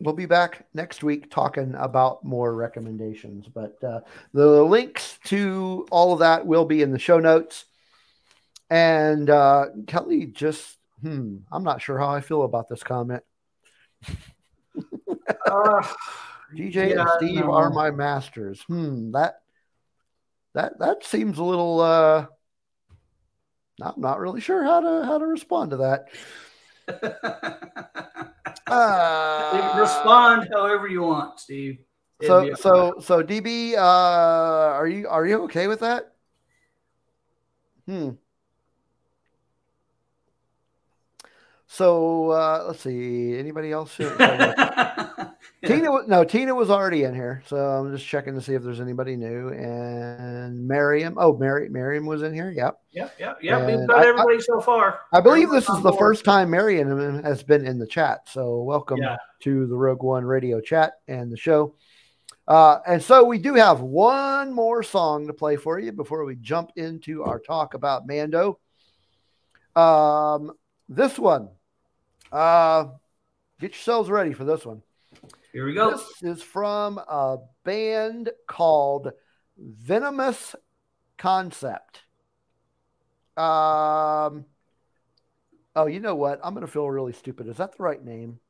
[0.00, 3.46] we'll be back next week talking about more recommendations.
[3.46, 4.00] But uh,
[4.32, 7.66] the links to all of that will be in the show notes.
[8.70, 13.22] And uh, Kelly just, hmm, I'm not sure how I feel about this comment.
[15.46, 15.86] Uh,
[16.54, 17.52] DJ and Steve no.
[17.52, 18.60] are my masters.
[18.62, 19.36] Hmm, that
[20.54, 22.26] that that seems a little uh
[23.82, 26.08] I'm not really sure how to how to respond to that.
[28.66, 31.78] Uh, respond however you want, Steve.
[32.18, 36.14] It'd So so so DB, uh are you are you okay with that?
[37.86, 38.12] Hmm.
[41.74, 43.36] So uh, let's see.
[43.36, 43.96] Anybody else?
[45.64, 48.62] Tina, wa- no, Tina was already in here, so I'm just checking to see if
[48.62, 49.48] there's anybody new.
[49.48, 52.52] And Miriam, oh, Mary, Miriam was in here.
[52.52, 53.66] Yep, Yep, yep, yep.
[53.66, 55.00] We've got I- I- everybody so far.
[55.12, 55.98] I believe Everyone's this is the board.
[55.98, 58.28] first time Miriam has been in the chat.
[58.28, 59.16] So welcome Yeah.
[59.40, 61.74] to the Rogue One Radio chat and the show.
[62.46, 66.36] Uh, and so we do have one more song to play for you before we
[66.36, 68.60] jump into our talk about Mando.
[69.74, 70.52] Um,
[70.88, 71.48] this one,
[72.34, 72.86] uh,
[73.60, 74.82] get yourselves ready for this one.
[75.52, 75.92] Here we go.
[75.92, 79.12] This is from a band called
[79.56, 80.56] Venomous
[81.16, 82.02] Concept.
[83.36, 84.46] Um,
[85.76, 86.40] oh, you know what?
[86.42, 87.46] I'm going to feel really stupid.
[87.46, 88.40] Is that the right name?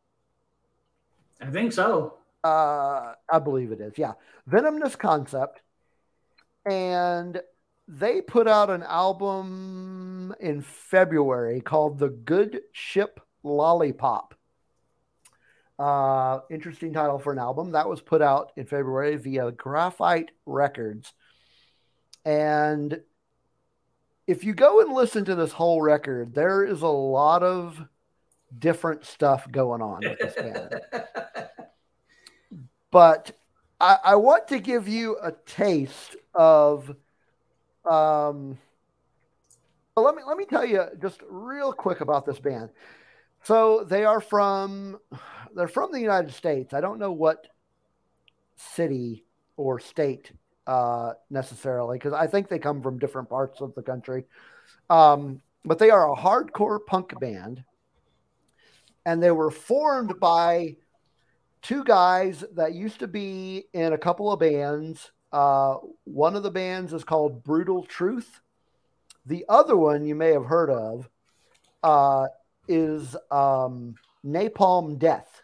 [1.40, 2.14] I think so.
[2.42, 3.94] Uh, I believe it is.
[3.96, 4.12] Yeah,
[4.46, 5.60] Venomous Concept,
[6.64, 7.40] and
[7.86, 14.34] they put out an album in February called "The Good Ship Lollipop."
[15.78, 21.12] Uh, interesting title for an album that was put out in February via Graphite Records,
[22.24, 23.00] and
[24.26, 27.80] if you go and listen to this whole record, there is a lot of
[28.58, 30.80] different stuff going on with this band
[32.94, 33.32] but
[33.80, 36.90] I, I want to give you a taste of
[37.84, 38.58] um
[39.96, 42.70] well, let me let me tell you just real quick about this band.
[43.44, 44.98] So they are from
[45.54, 46.72] they're from the United States.
[46.72, 47.46] I don't know what
[48.56, 49.24] city
[49.56, 50.32] or state
[50.66, 54.24] uh, necessarily because I think they come from different parts of the country.
[54.88, 57.64] Um, but they are a hardcore punk band,
[59.06, 60.76] and they were formed by
[61.62, 65.10] two guys that used to be in a couple of bands.
[65.32, 68.40] Uh, one of the bands is called Brutal Truth.
[69.26, 71.08] The other one you may have heard of
[71.82, 72.26] uh,
[72.68, 73.94] is um,
[74.24, 75.42] Napalm Death.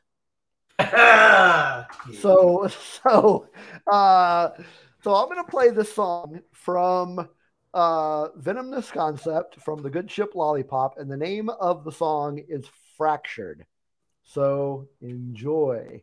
[2.20, 2.68] So,
[3.02, 3.48] so,
[3.90, 4.50] uh,
[5.02, 7.28] so I'm to play this song from
[7.72, 12.66] uh, Venomous Concept from the Good Ship Lollipop, and the name of the song is
[12.96, 13.66] Fractured.
[14.24, 16.02] So enjoy.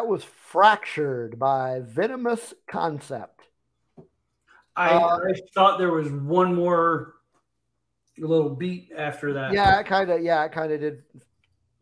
[0.00, 3.42] That was Fractured by Venomous Concept.
[4.74, 7.16] I, Uh, I thought there was one more
[8.16, 9.52] little beat after that.
[9.52, 11.02] Yeah, it kind of yeah, it kind of did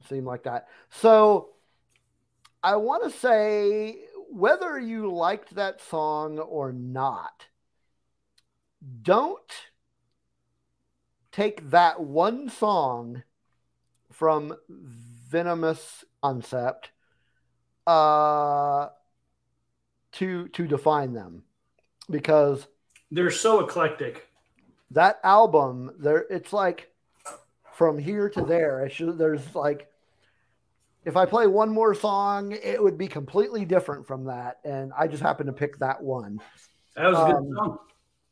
[0.08, 0.66] seem like that.
[0.90, 1.50] So
[2.60, 4.00] I want to say
[4.32, 7.46] whether you liked that song or not,
[9.02, 9.52] don't
[11.30, 13.22] take that one song
[14.10, 16.90] from Venomous Concept
[17.88, 18.88] uh
[20.12, 21.42] to to define them.
[22.10, 22.66] Because
[23.10, 24.26] They're so eclectic.
[24.92, 26.90] that album there it's like
[27.74, 29.86] from here to there it should, there's like
[31.04, 34.58] if i play one more song it would be completely different from that.
[34.64, 36.40] And i just happened to pick that one.
[36.96, 37.78] That was a good Um, song.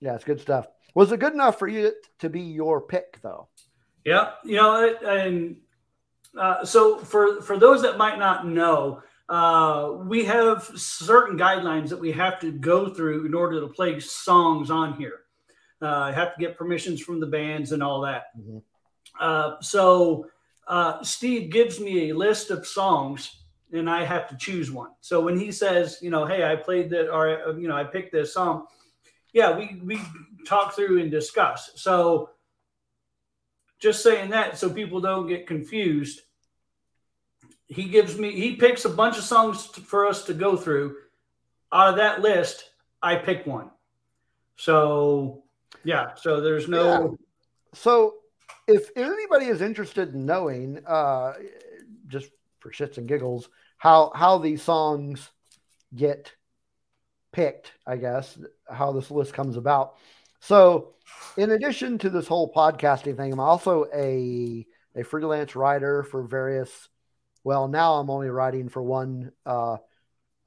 [0.00, 0.66] yeah it's good stuff.
[0.94, 3.48] Was it good enough for you to be your pick though?
[4.04, 5.56] Yeah, you know, and
[6.38, 11.98] uh, so for for those that might not know, uh, we have certain guidelines that
[11.98, 15.20] we have to go through in order to play songs on here.
[15.82, 18.26] Uh, I have to get permissions from the bands and all that.
[18.38, 18.62] Mhm.
[19.18, 20.26] Uh, so
[20.68, 24.90] uh, Steve gives me a list of songs, and I have to choose one.
[25.00, 27.84] So when he says, you know, hey, I played that, or uh, you know, I
[27.84, 28.66] picked this song,
[29.32, 30.00] yeah, we we
[30.46, 31.72] talk through and discuss.
[31.74, 32.30] So
[33.78, 36.22] just saying that so people don't get confused
[37.68, 40.96] he gives me he picks a bunch of songs for us to go through.
[41.72, 42.70] Out of that list
[43.02, 43.70] i pick one.
[44.56, 45.44] So
[45.84, 47.16] yeah so there's no
[47.74, 48.14] so
[48.66, 51.34] if anybody is interested in knowing uh
[52.08, 53.48] just for shits and giggles
[53.78, 55.30] how how these songs
[55.94, 56.32] get
[57.32, 58.38] picked i guess
[58.70, 59.96] how this list comes about.
[60.40, 60.94] So
[61.36, 66.88] in addition to this whole podcasting thing i'm also a a freelance writer for various
[67.46, 69.76] well now i'm only writing for one uh,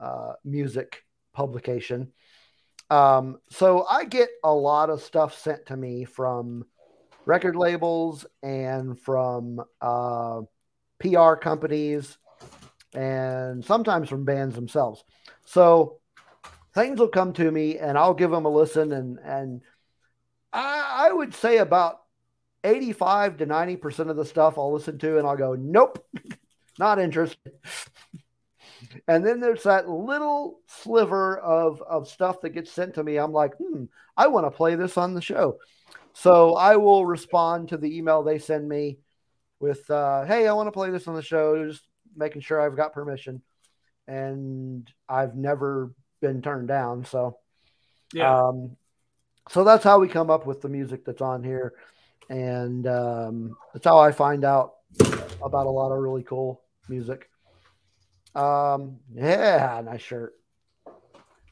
[0.02, 2.12] uh, music publication.
[2.90, 6.66] Um, so i get a lot of stuff sent to me from
[7.26, 10.42] record labels and from uh,
[11.00, 12.18] pr companies
[12.94, 15.06] and sometimes from bands themselves.
[15.46, 16.00] So
[16.74, 19.62] things will come to me and i'll give them a listen and and
[20.52, 22.02] i, I would say about
[22.64, 26.06] 85 to 90% of the stuff i'll listen to and i'll go nope
[26.80, 27.52] not interested.
[29.08, 33.18] And then there's that little sliver of of stuff that gets sent to me.
[33.18, 33.86] I'm like hmm
[34.18, 35.58] i want to play this on the show.
[36.14, 39.00] So i will respond to the email they send me
[39.60, 42.78] with uh, hey i want to play this on the show just making sure i've
[42.78, 43.42] got permission.
[44.08, 47.38] And i've never been turned down so
[48.14, 48.48] yeah.
[48.48, 48.76] um,
[49.50, 51.74] so that's how we come up with the music that's on here,
[52.30, 54.74] and um, that's how I find out
[55.44, 57.30] about a lot of really cool music.
[58.36, 60.34] Um, yeah, nice shirt.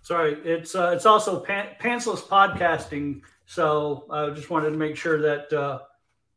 [0.04, 5.20] sorry it's uh, it's also pan- pantsless podcasting so i just wanted to make sure
[5.22, 5.80] that uh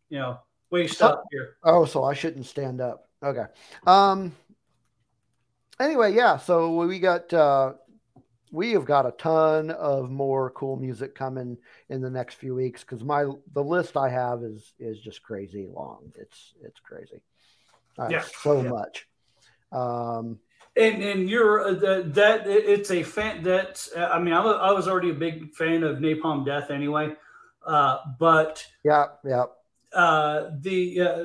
[0.09, 0.39] you know
[0.71, 3.09] waist up here Oh, so I shouldn't stand up.
[3.23, 3.45] Okay.
[3.87, 4.35] Um.
[5.79, 6.37] Anyway, yeah.
[6.37, 7.75] So we got uh,
[8.51, 11.57] we have got a ton of more cool music coming
[11.89, 15.69] in the next few weeks because my the list I have is is just crazy
[15.73, 16.13] long.
[16.17, 17.21] It's it's crazy.
[17.99, 18.23] Uh, Yeah.
[18.43, 18.71] So Yeah.
[18.71, 19.07] much.
[19.73, 20.39] Um.
[20.77, 24.71] and and you're uh, that that it's a fan that i mean I was, I
[24.73, 27.13] was already a big fan of napalm death anyway
[27.67, 29.07] uh but Yeah.
[29.25, 29.45] Yeah.
[29.93, 31.25] uh, the uh,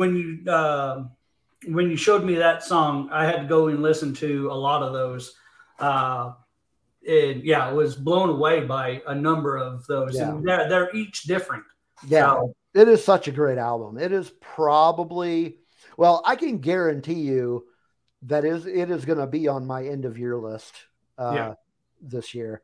[0.00, 1.04] when you uh,
[1.68, 4.82] when you showed me that song, I had to go and listen to a lot
[4.82, 5.34] of those.
[5.78, 6.32] Uh,
[7.06, 11.22] and yeah, I was blown away by a number of those, and they're they're each
[11.24, 11.64] different.
[12.06, 12.34] Yeah.
[12.34, 13.98] So, It is such a great album.
[13.98, 15.58] It is probably
[15.96, 17.66] well, I can guarantee you
[18.22, 20.74] that is it is going to be on my end of year list
[21.18, 21.54] uh, Yeah.
[22.00, 22.62] this year.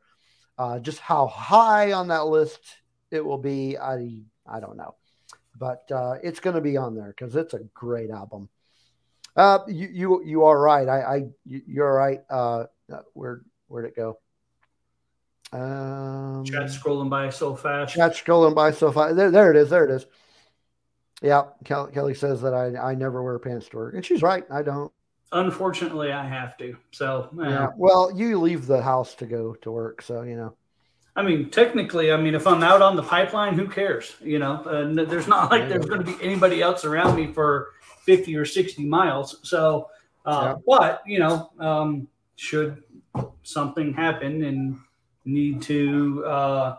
[0.57, 2.59] Uh, just how high on that list
[3.11, 4.95] it will be, I I don't know,
[5.57, 8.49] but uh, it's going to be on there because it's a great album.
[9.35, 10.87] Uh, you you you are right.
[10.87, 11.15] I I
[11.45, 12.21] you- you're right.
[12.29, 14.19] Uh, uh, where where'd it go?
[15.51, 17.95] Um, chat scrolling by so fast.
[17.95, 19.13] Chat scrolling by so far.
[19.13, 19.69] There, there it is.
[19.69, 20.05] There it is.
[21.21, 24.45] Yeah, Kelly, says that I, I never wear pants to work, and she's right.
[24.49, 24.91] I don't.
[25.31, 26.75] Unfortunately, I have to.
[26.91, 27.67] So, uh, Yeah.
[27.75, 30.55] Well, you leave the house to go to work, so you know.
[31.15, 34.15] I mean, technically, I mean, if I'm out on the pipeline, who cares?
[34.21, 37.73] You know, and there's not like there's going to be anybody else around me for
[38.05, 39.39] 50 or 60 miles.
[39.43, 39.89] So,
[40.25, 42.07] uh, but you know, um,
[42.37, 42.81] should
[43.43, 44.79] something happen and
[45.25, 46.75] need to uh,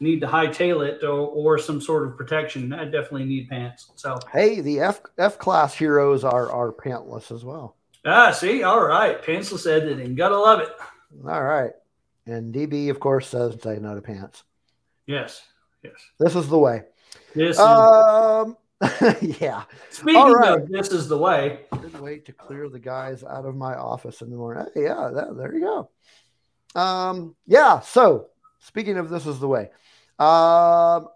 [0.00, 3.90] need to hightail it or, or some sort of protection, I definitely need pants.
[3.96, 7.76] So, Hey, the F F class heroes are are pantless as well.
[8.04, 9.18] Ah, see, all right.
[9.28, 10.68] It, and gotta love it.
[11.26, 11.72] All right.
[12.26, 14.44] And DB, of course, doesn't say no to pants.
[15.06, 15.42] Yes,
[15.82, 15.94] yes.
[16.18, 16.84] This is the way.
[17.34, 18.56] This Um,
[19.20, 19.64] yeah.
[19.90, 20.60] speaking all right.
[20.60, 21.60] of this is the way.
[21.72, 24.66] Couldn't wait to clear the guys out of my office in the morning.
[24.74, 25.60] Hey, yeah, that, there you
[26.74, 26.80] go.
[26.80, 27.80] Um, yeah.
[27.80, 28.28] So
[28.60, 29.70] speaking of this is the way.
[30.18, 31.08] Um,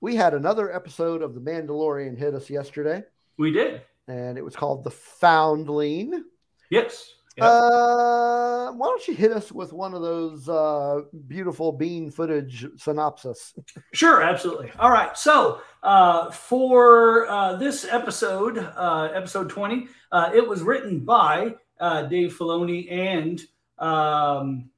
[0.00, 3.02] we had another episode of The Mandalorian hit us yesterday,
[3.38, 3.82] We did.
[4.08, 6.24] and it was called The Foundling.
[6.70, 7.10] Yes.
[7.36, 7.46] Yep.
[7.46, 13.54] Uh, why don't you hit us with one of those uh, beautiful bean footage synopsis?
[13.92, 14.70] Sure, absolutely.
[14.78, 15.18] All right.
[15.18, 22.02] So uh, for uh, this episode, uh, episode 20, uh, it was written by uh,
[22.02, 23.40] Dave Filoni and
[23.80, 24.70] um,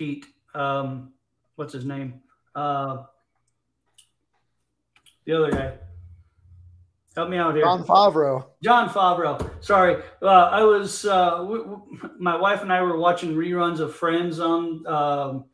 [0.00, 0.24] Pete.
[0.54, 1.12] Um,
[1.56, 2.22] what's his name?
[2.54, 3.02] Uh,
[5.26, 5.74] the other guy.
[7.14, 7.64] Help me out here.
[7.64, 8.46] Jon Favreau.
[8.62, 9.50] Jon Favreau.
[9.62, 11.04] Sorry, uh, I was.
[11.04, 15.44] Uh, w- w- my wife and I were watching reruns of Friends on um,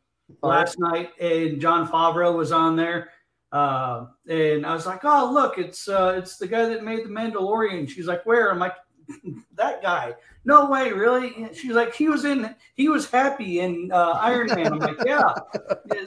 [0.41, 3.09] last night, and Jon Favreau was on there.
[3.51, 7.09] Uh, and I was like, "Oh, look, it's uh, it's the guy that made the
[7.09, 8.75] Mandalorian." She's like, "Where?" I'm like,
[9.55, 10.13] "That guy."
[10.45, 11.49] No way, really?
[11.53, 12.55] She's like, "He was in.
[12.75, 15.33] He was happy in uh, Iron Man." I'm like, "Yeah,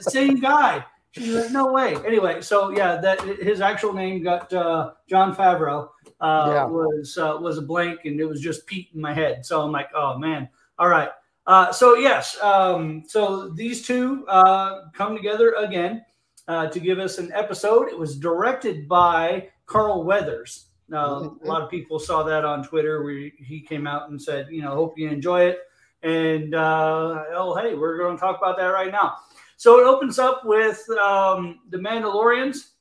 [0.01, 4.91] same guy." She's like, "No way." Anyway, so yeah, that his actual name got uh,
[5.09, 5.89] Jon Favreau
[6.21, 6.65] uh, Yeah.
[6.65, 9.45] was uh, was a blank, and it was just Pete in my head.
[9.45, 10.49] So I'm like, "Oh man,
[10.79, 11.09] all right."
[11.47, 16.05] Uh, so yes, um, so these two uh, come together again
[16.47, 17.89] uh, to give us an episode.
[17.89, 20.67] It was directed by Carl Weathers.
[20.91, 21.43] Now, Mhm.
[21.43, 24.61] a lot of people saw that on Twitter where he came out and said, you
[24.61, 25.59] know, hope you enjoy it.
[26.03, 29.15] And uh, oh, hey, we're going to talk about that right now.
[29.55, 32.71] So it opens up with um, the Mandalorians.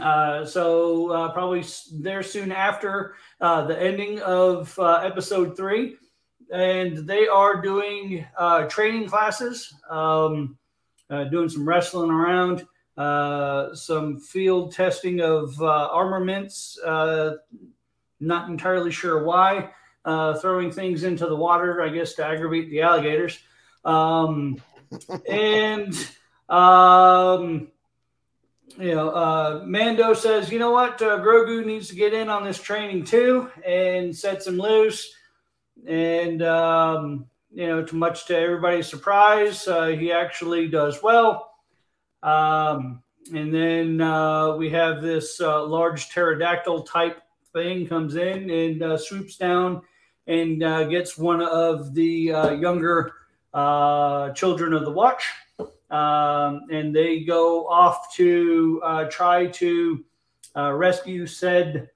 [0.00, 1.64] Uh, so uh, probably
[1.94, 5.96] there soon after uh, the ending of uh, episode three,
[6.52, 10.56] and they are doing uh, training classes, um,
[11.10, 12.66] uh, doing some wrestling around,
[12.96, 16.78] uh, some field testing of uh, armaments.
[16.78, 17.36] Uh,
[18.20, 19.70] not entirely sure why.
[20.04, 23.38] Uh, throwing things into the water, I guess, to aggravate the alligators.
[23.84, 24.60] Um,
[25.28, 25.94] and
[26.48, 27.68] um,
[28.78, 32.44] you know, uh, Mando says, you know what, uh, Grogu needs to get in on
[32.44, 35.14] this training too, and sets him loose.
[35.86, 41.53] And um, you know, to much to everybody's surprise, uh, he actually does well.
[42.24, 43.02] Um,
[43.32, 47.22] and then uh, we have this uh, large pterodactyl type
[47.52, 49.82] thing comes in and uh, swoops down
[50.26, 53.12] and uh, gets one of the uh, younger
[53.52, 55.24] uh, children of the Watch
[55.90, 60.04] um, and they go off to try to
[60.56, 61.90] rescue said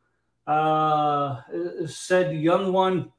[1.86, 3.10] said young one,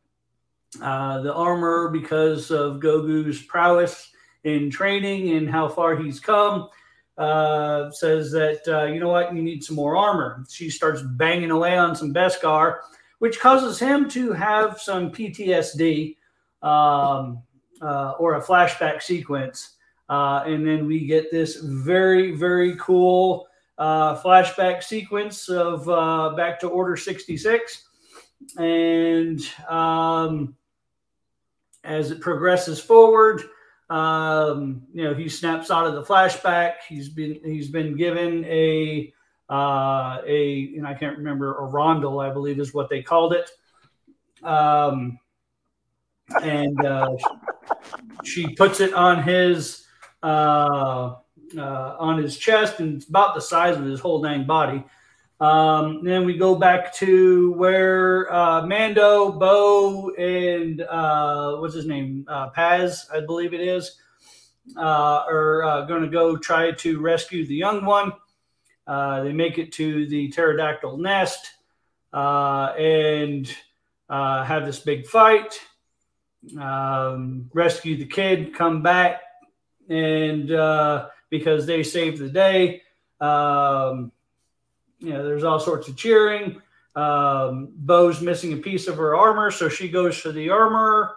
[0.80, 4.12] the armor, because of Grogu's prowess
[4.44, 6.70] in training and how far he's come.
[7.20, 10.46] Uh, says that uh, you know what, you need some more armor.
[10.50, 12.78] She starts banging away on some Beskar,
[13.18, 16.16] which causes him to have some PTSD
[16.62, 17.44] um,
[17.82, 19.76] uh, or a flashback sequence.
[20.08, 23.48] Uh, and then we get this very, very cool
[23.78, 27.84] uh, flashback sequence of uh, back to Order 66.
[28.58, 30.56] And um,
[31.84, 33.44] as it progresses forward,
[33.90, 36.74] um, you know, he snaps out of the flashback.
[36.88, 39.12] He's been he's been given a
[39.50, 43.50] uh, a and I can't remember a rondel, I believe is what they called it.
[44.44, 45.18] Um,
[46.44, 47.18] and uh,
[48.24, 49.86] she puts it on his
[50.22, 51.16] uh,
[51.58, 54.84] uh, on his chest, and it's about the size of his whole dang body.
[55.40, 62.26] Um, then we go back to where uh, Mando, Bo, and uh, what's his name,
[62.28, 63.96] uh, Paz, I believe it is,
[64.76, 68.12] uh, are uh, going to go try to rescue the young one.
[68.86, 71.52] Uh, they make it to the pterodactyl nest
[72.12, 73.56] uh, and
[74.10, 75.60] uh, have this big fight.
[76.60, 79.22] Um, rescue the kid, come back,
[79.90, 82.82] and uh, because they saved the day,
[83.22, 84.12] um,
[85.00, 86.62] you know, there's all sorts of cheering.
[86.96, 91.16] Um, Bo's missing a piece of her armor, so she goes to the armor,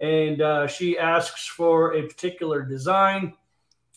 [0.00, 3.34] and uh, she asks for a particular design,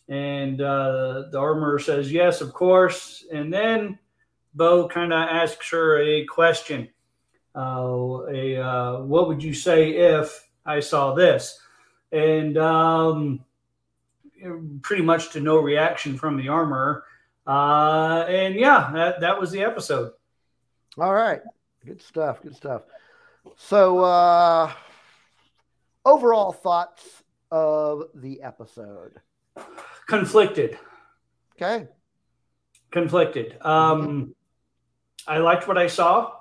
[0.08, 3.98] and uh, the armor says yes, of course, and then
[4.54, 6.90] Bo kind of asks her a question.
[7.56, 11.60] Uh, a what would you say if I saw this?
[12.12, 13.44] And um,
[14.82, 17.04] pretty much to no reaction from the armorer.
[17.48, 20.12] Uh, and yeah, that, that was the episode.
[20.98, 21.42] All right.
[21.86, 22.42] Good stuff.
[22.42, 22.82] Good stuff.
[23.56, 24.72] So, uh,
[26.04, 29.22] overall thoughts of the episode.
[30.08, 30.78] Conflicted.
[31.56, 31.88] Okay.
[32.92, 33.58] conflicted.
[33.62, 34.36] Um,
[35.28, 36.32] I liked what I saw.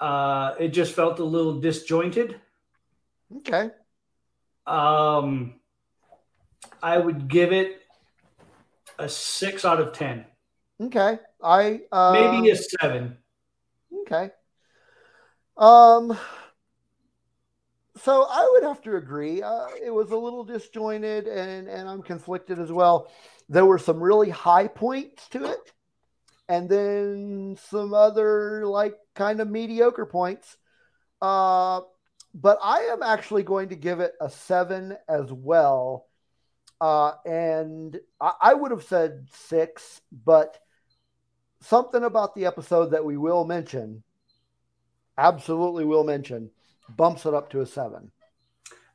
[0.00, 2.40] Uh, it just felt a little disjointed.
[3.38, 3.70] Okay.
[4.66, 5.60] Um,
[6.82, 7.81] I would give it
[8.98, 10.24] a six out of ten,
[10.80, 11.18] Okay.
[11.42, 13.18] I uh, maybe a seven.
[14.02, 14.30] Okay.
[15.56, 16.16] Um.
[17.96, 19.42] So I would have to agree.
[19.42, 23.10] Uh, it was a little disjointed, and and I'm conflicted as well.
[23.48, 25.72] There were some really high points to it,
[26.48, 30.56] and then some other like kind of mediocre points.
[31.20, 31.82] Uh,
[32.34, 36.08] but I am actually going to give it a seven as well.
[36.82, 40.58] Uh, and I, I would have said six, but
[41.60, 44.02] something about the episode that we will mention,
[45.16, 46.50] absolutely will mention,
[46.88, 48.10] bumps it up to a seven.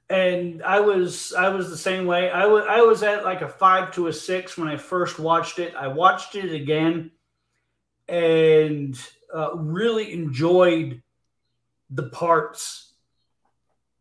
[0.09, 2.29] And I was I was the same way.
[2.29, 5.57] I was I was at like a five to a six when I first watched
[5.57, 5.73] it.
[5.73, 7.11] I watched it again,
[8.09, 8.99] and
[9.33, 11.01] uh, really enjoyed
[11.89, 12.86] the parts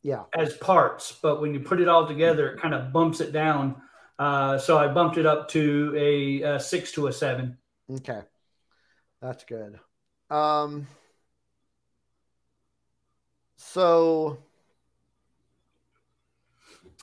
[0.06, 0.22] Yeah.
[0.38, 3.82] as parts, but when you put it all together, it kind of bumps it down.
[4.20, 7.58] Uh, so I bumped it up to a, a six to a seven.
[7.90, 8.20] Okay.
[9.20, 9.80] That's good.
[10.30, 10.86] Um,
[13.56, 14.38] so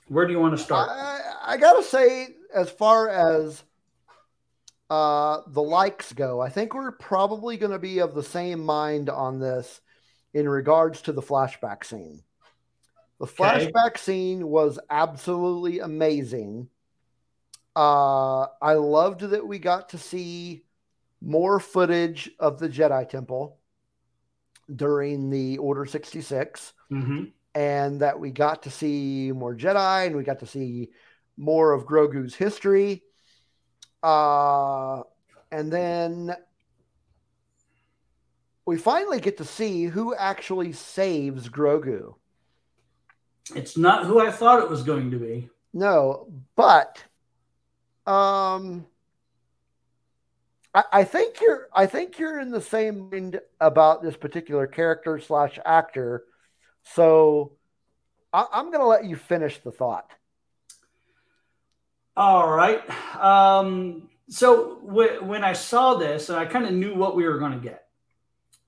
[0.07, 0.89] Where do you want to start?
[0.89, 3.61] I, I gotta say, as far as
[4.89, 9.09] uh, the likes go, I think we're probably going to be of the same mind
[9.09, 9.81] on this
[10.33, 12.23] in regards to the flashback scene.
[13.23, 13.71] The Okay.
[13.71, 16.67] flashback scene was absolutely amazing.
[17.73, 20.65] Uh, I loved that we got to see
[21.21, 23.61] more footage of the Jedi Temple
[24.75, 27.23] during the Order 66 hmm
[27.55, 30.89] and that we got to see more Jedi and we got to see
[31.37, 33.03] more of Grogu's history.
[34.01, 35.03] Uh,
[35.49, 36.35] and then
[38.65, 42.15] we finally get to see who actually saves Grogu.
[43.55, 45.49] It's not who I thought it was going to be.
[45.73, 47.03] No, but
[48.05, 48.85] um,
[50.73, 55.19] I, I think you're I think you're in the same mind about this particular character
[55.19, 56.23] slash actor.
[56.83, 57.53] So
[58.31, 60.11] I, I'm going to let you finish the thought.
[62.15, 62.81] All right.
[63.19, 67.53] Um, so w- when I saw this, I kind of knew what we were going
[67.53, 67.82] to get.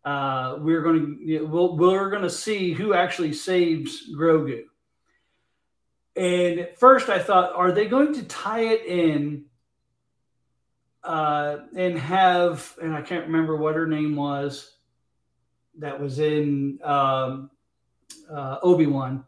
[0.05, 4.65] Uh, we were going to we'll, we're going to see who actually saves Grogu.
[6.15, 9.45] And at first, I thought, are they going to tie it in
[11.03, 12.73] uh, and have?
[12.81, 14.71] And I can't remember what her name was.
[15.79, 17.49] That was in um,
[18.31, 19.25] uh, Obi Wan.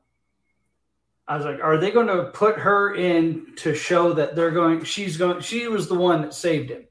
[1.28, 4.84] I was like, are they going to put her in to show that they're going?
[4.84, 5.42] She's going.
[5.42, 6.88] She was the one that saved him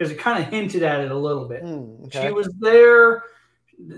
[0.00, 1.62] because it kind of hinted at it a little bit.
[1.62, 3.22] Hmm, She was there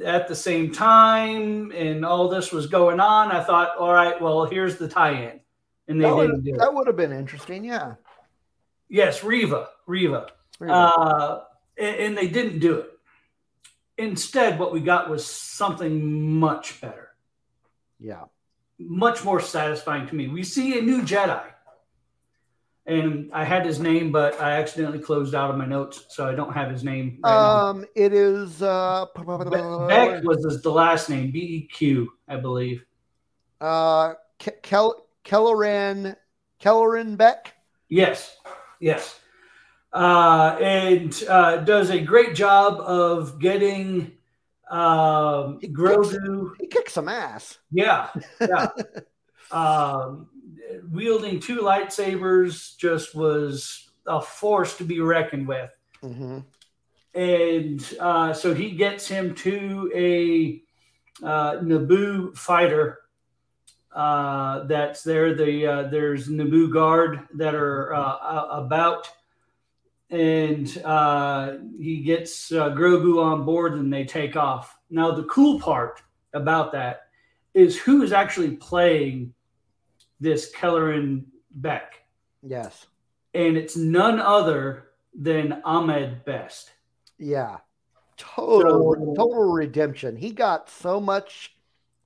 [0.05, 3.31] at the same time, and all this was going on.
[3.31, 5.39] I thought, all right, well, here's the tie-in,
[5.87, 6.59] and they that, didn't do it.
[6.59, 7.63] that would have been interesting.
[7.65, 7.95] Yeah.
[8.89, 10.27] Yes, Reva, Reva,
[10.61, 11.41] uh,
[11.79, 12.89] and, and they didn't do it.
[13.97, 17.11] Instead, what we got was something much better.
[18.01, 18.25] yeah.
[18.81, 20.27] much more satisfying to me.
[20.27, 21.45] We see a new Jedi.
[22.87, 26.35] And I had his name, but I accidentally closed out of my notes, so I
[26.35, 27.33] don't have his name right
[27.69, 32.85] Um, it is uh, Beq was his, the last name, B E Q, I believe.
[33.61, 36.17] uh, Ke- Kel- Kelleran
[36.61, 37.53] Kelleran Beq.
[37.89, 38.37] Yes,
[38.81, 39.21] yes.
[39.93, 44.11] Uh, and uh, does a great job of getting
[44.71, 46.17] um, He kicks-
[46.59, 47.59] He kicks some ass.
[47.71, 48.09] Yeah,
[48.41, 48.69] yeah.
[49.53, 50.29] um,
[50.91, 55.71] wielding two lightsabers just was a force to be reckoned with.
[56.01, 56.41] hmm
[57.15, 60.63] and uh, so he gets him to a
[61.23, 63.01] uh, Naboo fighter
[63.95, 65.35] uh, that's there.
[65.35, 69.11] The uh, there's Naboo guard that are uh, about,
[70.09, 74.77] and uh, he gets uh, Grogu on board, and they take off.
[74.89, 76.03] Now the cool part
[76.33, 77.03] about that
[77.53, 79.35] is who is actually playing
[80.23, 81.25] this Kelleran
[81.61, 81.83] Beq,
[82.43, 82.87] Yes.
[83.35, 86.71] and it's none other than Ahmed Best.
[87.19, 87.59] Yeah.
[88.17, 90.17] Total So- total redemption.
[90.17, 91.57] He got so much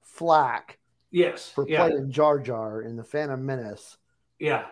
[0.00, 0.78] flack
[1.10, 1.86] Yes, for yeah.
[1.86, 3.98] playing Jar Jar in the Phantom Menace.
[4.38, 4.64] Yeah.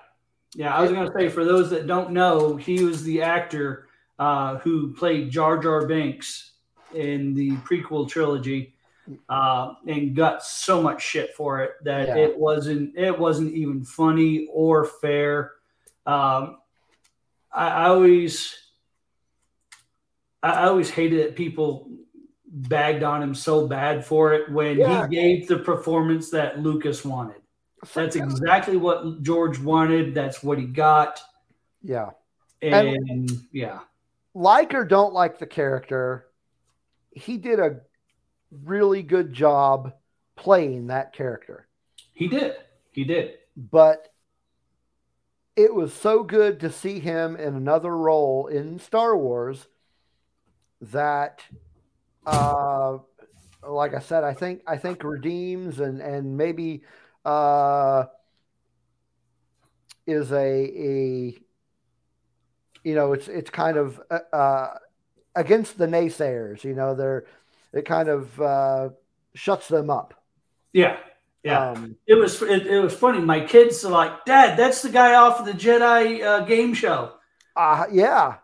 [0.54, 0.74] Yeah.
[0.74, 3.88] I was going to say, for those that don't know, he was the actor
[4.18, 6.52] uh, who played Jar Jar Binks
[6.94, 8.73] in the prequel trilogy,
[9.28, 12.16] uh, and got so much shit for it that Yeah.
[12.16, 15.52] it wasn't it wasn't even funny or fair.
[16.06, 16.58] Um,
[17.52, 18.56] I, I always
[20.42, 21.88] I always hated that people
[22.46, 25.08] bagged on him so bad for it when Yeah.
[25.08, 27.40] he gave the performance that Lucas wanted.
[27.94, 30.14] That's exactly what George wanted.
[30.14, 31.20] That's what he got.
[31.82, 32.10] yeah.
[32.62, 33.80] And, And- yeah,
[34.32, 36.26] Like or don't like the character,
[37.10, 37.80] he did a
[38.64, 39.92] really good job
[40.36, 41.66] playing that character.
[42.12, 42.56] he did.
[42.92, 43.34] He did.
[43.56, 44.08] But
[45.56, 49.68] it was so good to see him in another role in Star Wars
[50.80, 51.42] that
[52.26, 52.98] uh
[53.66, 56.82] like I said, I think I think redeems and and maybe
[57.24, 58.04] uh
[60.06, 61.38] is a a
[62.82, 64.78] you know it's it's kind of uh, uh
[65.34, 67.24] against the naysayers you know they're
[67.74, 68.88] it kind of uh
[69.34, 70.14] shuts them up
[70.72, 70.96] Yeah.
[71.42, 71.70] Yeah.
[71.72, 73.20] um it was it, it was funny.
[73.20, 77.12] My kids are like, Dad, that's the guy off of the Jedi uh, game show.
[77.56, 78.36] uh yeah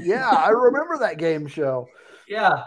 [0.00, 1.88] yeah i remember that game show
[2.28, 2.64] Yeah.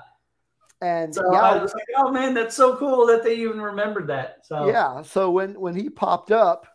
[0.82, 4.08] and So yeah, I was like, oh man, that's so cool that they even remembered
[4.08, 4.38] that.
[4.44, 6.66] So yeah so when when he popped up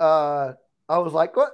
[0.00, 0.52] uh
[0.88, 1.52] i was like what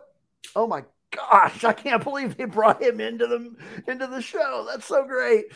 [0.54, 0.84] oh my
[1.16, 3.54] gosh i can't believe they brought him into the
[3.90, 5.46] into the show that's so great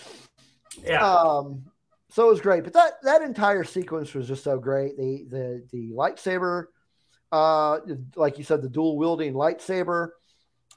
[0.85, 1.05] yeah.
[1.05, 1.65] um
[2.11, 4.97] so it was great but that that entire sequence was just so great.
[4.97, 6.67] The the the lightsaber
[7.33, 7.79] uh
[8.17, 10.11] like you said the dual wielding lightsaber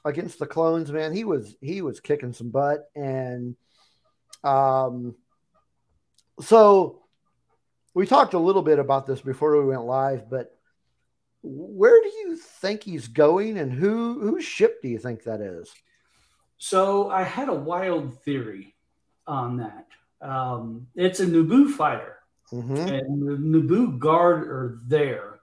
[0.04, 2.90] against the clones man he was he was kicking some butt.
[2.94, 3.56] And
[4.44, 5.14] um
[6.40, 7.02] so
[7.94, 10.56] we talked a little bit about this before we went live but
[11.42, 15.72] where do you think he's going and who whose ship do you think that is?
[16.58, 18.76] So I had a wild theory
[19.26, 19.86] on that.
[20.20, 22.18] Um, it's a Naboo fighter,
[22.52, 22.76] mm-hmm.
[22.76, 25.40] and the Naboo guard are there.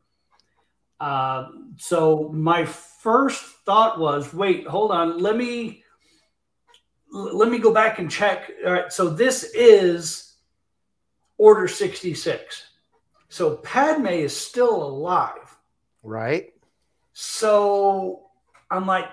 [1.00, 5.84] Uh, so my first thought was, wait, hold on, let me
[7.12, 8.52] let me go back and check.
[8.66, 10.36] All right, so this is
[11.38, 12.66] Order sixty six.
[13.30, 15.58] So Padme is still alive.
[16.04, 16.54] right
[17.14, 18.28] So
[18.70, 19.06] I'm like,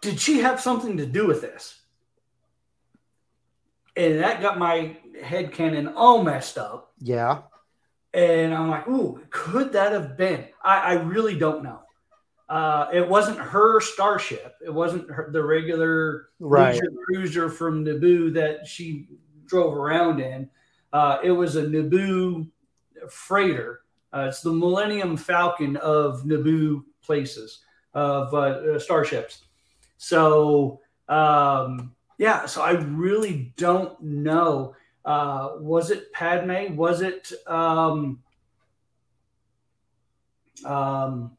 [0.00, 1.80] did she have something to do with this?
[3.96, 6.92] And that got my head canon all messed up.
[7.00, 7.42] yeah
[8.12, 10.46] And I'm like, ooh, could that have been?
[10.62, 11.80] I, I really don't know.
[12.48, 14.54] Uh, it wasn't her starship.
[14.64, 19.08] It wasn't her, the regular right cruiser from Naboo that she
[19.46, 20.50] drove around in.
[20.92, 22.48] Uh, it was a Naboo
[23.08, 23.80] freighter.
[24.12, 27.60] Uh, it's the Millennium Falcon of Naboo places
[27.94, 29.44] of uh, starships.
[29.96, 34.74] So um, yeah, so I really don't know.
[35.04, 36.76] Uh, was it Padme?
[36.76, 38.22] Was it um,
[40.64, 41.36] um,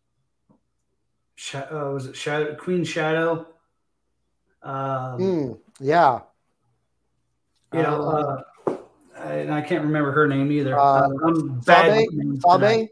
[1.36, 3.48] Sha- uh, was it Shadow, Queen Shadow?
[4.64, 6.22] Um, Mm, yeah
[7.74, 8.74] you know, uh,
[9.18, 10.80] and I can't remember her name either.
[10.80, 12.06] Uh, Uh, I'm bad Sabe?
[12.08, 12.90] with names tonight.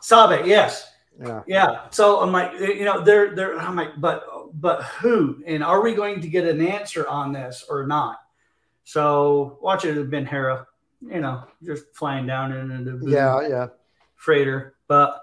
[0.00, 0.38] Sabe?
[0.38, 1.42] Sabe, yes, Yeah.
[1.46, 1.80] yeah.
[1.90, 3.58] So I'm like, you know, they're they're.
[3.58, 4.24] I'm like, but
[4.60, 5.42] but who?
[5.46, 8.18] And are we going to get an answer on this or not?
[8.84, 10.66] So watch it have been Hera,
[11.00, 13.66] you know, just flying down in a Yeah, yeah.
[14.16, 14.74] freighter.
[14.88, 15.20] But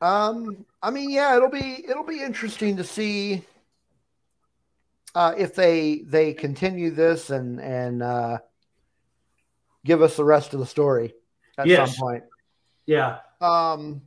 [0.00, 3.44] Um, I mean, yeah, it'll be it'll be interesting to see
[5.14, 8.38] uh, if they they continue this and and uh,
[9.84, 11.14] give us the rest of the story
[11.58, 11.96] at Yes.
[11.96, 12.24] some point.
[12.86, 14.02] yeah, Um,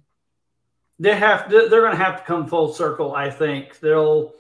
[1.00, 3.14] they have to, they're going to have to come full circle.
[3.14, 4.34] I think they'll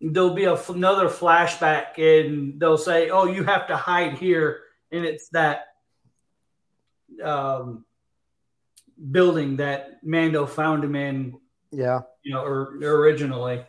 [0.00, 4.60] there'll be a, f- another flashback and they'll say, "Oh, you have to hide here,"
[4.92, 5.66] and it's that
[7.22, 7.84] um,
[9.10, 11.38] building that Mando found him in,
[11.70, 12.00] yeah.
[12.22, 13.64] you know, or, originally.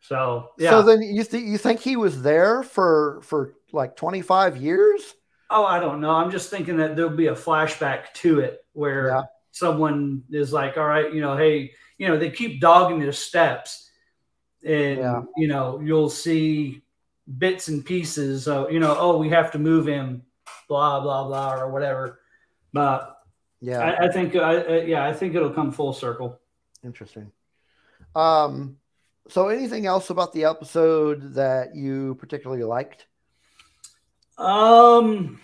[0.00, 0.70] So yeah.
[0.70, 5.14] So then you think you think he was there for for like twenty five years?
[5.54, 6.12] oh, I don't know.
[6.12, 9.22] I'm just thinking that there'll be a flashback to it where Yeah.
[9.50, 13.90] someone is like, "All right, you know, hey, you know, they keep dogging his steps."
[14.64, 15.22] And Yeah.
[15.36, 16.82] you know you'll see
[17.38, 20.22] bits and pieces of you know oh we have to move him
[20.68, 22.20] blah blah blah or whatever
[22.72, 23.18] but
[23.60, 26.40] Yeah, I, I think I, I, yeah i think it'll come full circle
[26.84, 27.30] interesting.
[28.14, 28.76] Um,
[29.28, 33.06] so anything else about the episode that you particularly liked?
[34.36, 35.38] um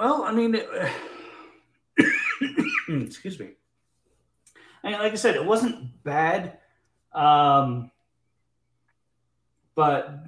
[0.00, 0.68] well i mean it,
[3.06, 3.50] excuse me
[4.82, 6.58] and like I said, it wasn't bad.
[7.12, 7.90] Um,
[9.74, 10.24] but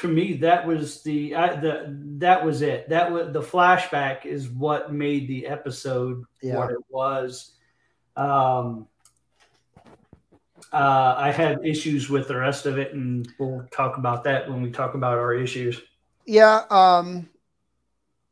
[0.00, 2.88] to me, that was the I, the that was it.
[2.88, 6.56] That was the flashback is what made the episode Yeah.
[6.56, 7.52] what it was.
[8.16, 8.86] Um,
[10.72, 14.62] uh, I had issues with the rest of it, and we'll talk about that when
[14.62, 15.80] we talk about our issues.
[16.26, 17.28] Yeah, um,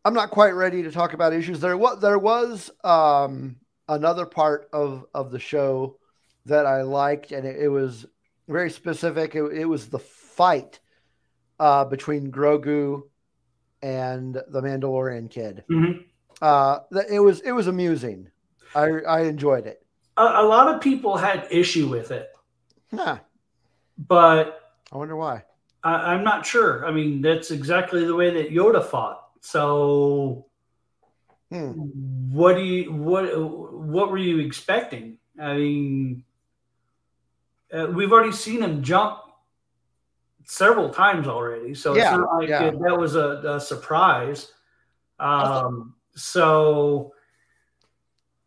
[0.04, 1.60] I'm not quite ready to talk about issues.
[1.60, 3.56] There was there was um,
[3.88, 5.98] another part of of the show
[6.46, 8.06] that I liked, and it, it was
[8.48, 9.34] very specific.
[9.34, 10.80] It, it was the fight
[11.58, 13.02] uh, between Grogu
[13.82, 15.64] and the Mandalorian kid.
[15.70, 16.04] Mhm.
[16.42, 16.80] Uh,
[17.10, 18.28] it was it was amusing.
[18.74, 19.84] I I enjoyed it.
[20.16, 22.28] A, a lot of people had issue with it,
[22.92, 23.18] Huh,
[23.96, 25.44] but I wonder why.
[25.82, 26.86] I, I'm not sure.
[26.86, 29.23] I mean, that's exactly the way that Yoda fought.
[29.44, 30.46] So,
[31.50, 31.72] Hmm.
[32.32, 35.18] what do you what what were you expecting?
[35.38, 36.24] I mean,
[37.70, 39.18] uh, we've already seen him jump
[40.46, 42.62] several times already, so Yeah, it's not like yeah.
[42.68, 44.50] it- that was a, a surprise.
[45.20, 47.12] Um, so,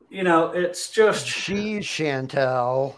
[0.10, 2.96] you know, it's just She Chantel.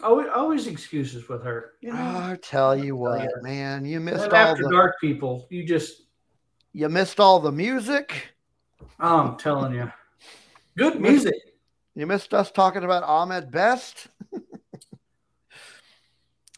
[0.00, 1.72] Always, always excuses with her.
[1.80, 3.28] You know, I tell you what, yeah.
[3.42, 6.02] man, you missed And all after the dark people, you just
[6.72, 8.32] you missed all the music.
[9.00, 9.90] I'm telling you,
[10.76, 11.34] good music.
[11.94, 14.06] You missed us talking about Ahmed Best.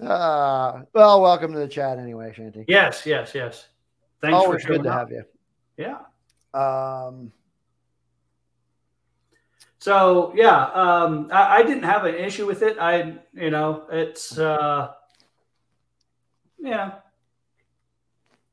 [0.03, 2.65] uh, well, welcome to the chat anyway, Shanti.
[2.69, 3.69] Yes, yes, yes.
[4.21, 4.99] Thanks Always for good to up.
[4.99, 5.25] have you.
[5.79, 5.99] Yeah.
[6.53, 7.33] Um,
[9.81, 12.77] So yeah, um, I, I didn't have an issue with it.
[12.79, 14.93] I, you know, it's uh,
[16.59, 16.99] yeah,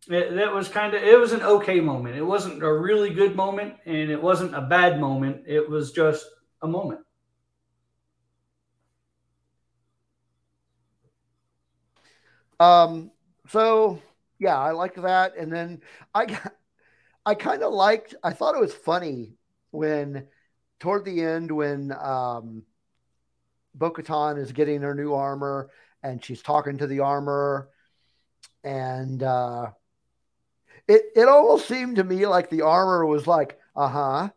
[0.10, 2.16] it, that was kind of it was an okay moment.
[2.16, 5.44] It wasn't a really good moment, and it wasn't a bad moment.
[5.48, 6.26] It was just
[6.62, 7.02] a moment.
[12.60, 13.12] um,
[13.50, 14.02] so
[14.40, 15.82] yeah, I liked that, and then
[16.14, 16.40] I,
[17.26, 18.16] I kind of liked.
[18.24, 19.34] I thought it was funny
[19.72, 20.28] when
[20.80, 22.64] toward the end when um,
[23.76, 25.70] Bo-Katan is getting her new armor
[26.04, 27.70] and she's talking to the armor,
[28.64, 29.72] and uh,
[30.88, 34.30] it it almost seemed to me like the armor was like, uh huh,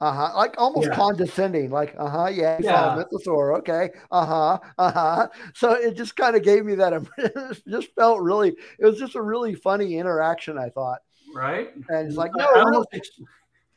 [0.00, 0.94] uh huh, like almost Yeah.
[0.96, 2.88] condescending, like, uh huh, yeah, Yeah.
[2.90, 5.28] mythosaur, okay, uh huh, uh huh.
[5.54, 6.92] So it just kind of gave me that.
[7.18, 8.56] it just felt really.
[8.78, 10.58] It was just a really funny interaction.
[10.58, 11.00] I thought,
[11.34, 11.68] Right?
[11.88, 12.88] and it's like, no, I almost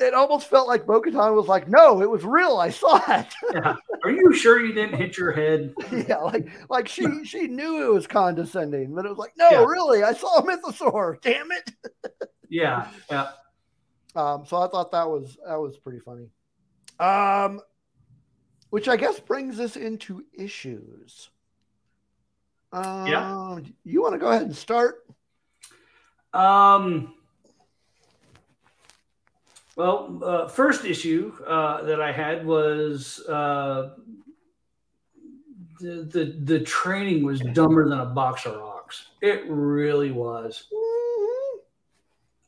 [0.01, 2.57] it almost felt like Bo-Katan was like, no, it was real.
[2.57, 3.27] I saw it.
[3.53, 3.75] yeah.
[4.03, 5.73] Are you sure you didn't hit your head?
[5.91, 9.63] yeah, like like she she knew it was condescending, but it was like, no, Yeah.
[9.63, 11.21] really, I saw a mythosaur.
[11.21, 11.71] Damn it.
[12.53, 13.29] Yeah, yeah.
[14.13, 16.27] Um, so I thought that was that was pretty funny.
[16.99, 17.61] Um,
[18.71, 21.29] which I guess brings us into issues.
[22.73, 23.59] Um, Yeah.
[23.85, 25.05] You want to go ahead and start?
[26.33, 27.13] Um.
[29.75, 33.91] Well, uh, first issue uh, that I had was uh,
[35.79, 39.07] the, the the training was dumber than a box of rocks.
[39.21, 40.67] It really was.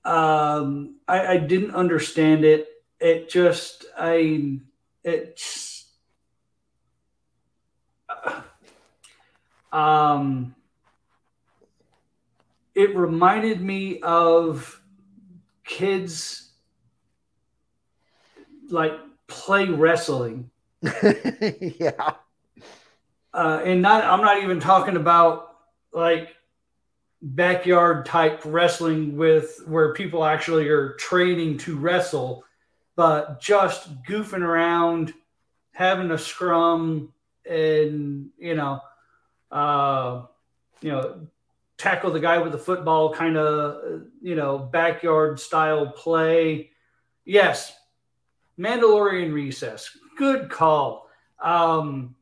[0.05, 2.67] Um, I, I didn't understand it.
[2.99, 4.59] It just I
[5.03, 5.41] it.
[9.71, 10.55] um
[12.75, 14.81] it reminded me of
[15.63, 16.42] kids
[18.73, 18.93] like
[19.27, 20.49] play wrestling
[20.81, 22.13] yeah.
[23.33, 25.57] uh, and not i'm not even talking about
[25.93, 26.35] like
[27.21, 32.43] backyard type wrestling with where people actually are training to wrestle
[32.95, 35.13] but just goofing around
[35.71, 37.13] having a scrum
[37.49, 38.81] and you know
[39.51, 40.23] uh
[40.81, 41.27] you know
[41.77, 46.69] tackle the guy with the football kind of you know backyard style play
[47.23, 47.73] yes
[48.59, 49.97] mandalorian recess.
[50.17, 51.09] Good call.
[51.41, 52.15] Um